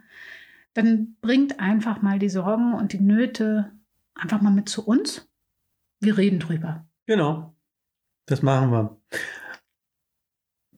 Dann 0.76 1.16
bringt 1.22 1.60
einfach 1.60 2.04
mal 2.04 2.20
die 2.20 2.30
Sorgen 2.30 2.74
und 2.76 2.94
die 2.94 3.00
Nöte 3.02 3.72
einfach 4.14 4.42
mal 4.42 4.52
mit 4.54 4.70
zu 4.70 4.86
uns. 4.86 5.28
Wir 6.00 6.16
reden 6.18 6.40
drüber. 6.40 6.86
genau. 7.08 7.56
Das 8.28 8.44
machen 8.44 8.72
wir. 8.72 8.98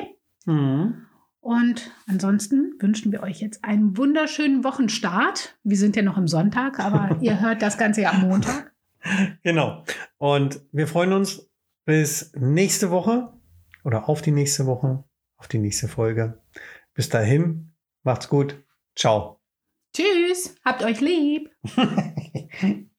Mhm. 0.46 1.04
Und 1.40 1.92
ansonsten 2.08 2.74
wünschen 2.80 3.12
wir 3.12 3.24
euch 3.24 3.40
jetzt 3.40 3.64
einen 3.64 3.96
wunderschönen 3.96 4.64
Wochenstart. 4.64 5.58
Wir 5.64 5.78
sind 5.78 5.96
ja 5.96 6.02
noch 6.02 6.18
im 6.18 6.28
Sonntag, 6.28 6.80
aber 6.80 7.18
ihr 7.22 7.40
hört 7.40 7.62
das 7.62 7.78
Ganze 7.78 8.02
ja 8.02 8.12
am 8.12 8.22
Montag. 8.22 8.74
Genau. 9.44 9.84
Und 10.18 10.60
wir 10.72 10.88
freuen 10.88 11.14
uns 11.14 11.50
bis 11.86 12.34
nächste 12.36 12.92
Woche 12.92 13.32
oder 13.84 14.10
auf 14.10 14.22
die 14.22 14.32
nächste 14.32 14.66
Woche, 14.66 15.04
auf 15.38 15.48
die 15.48 15.60
nächste 15.60 15.88
Folge. 15.88 16.42
Bis 16.94 17.08
dahin, 17.08 17.72
macht's 18.04 18.28
gut. 18.28 18.62
Ciao. 18.96 19.38
Tschüss, 19.98 20.54
habt 20.64 20.84
euch 20.84 21.02
lieb. 21.02 21.50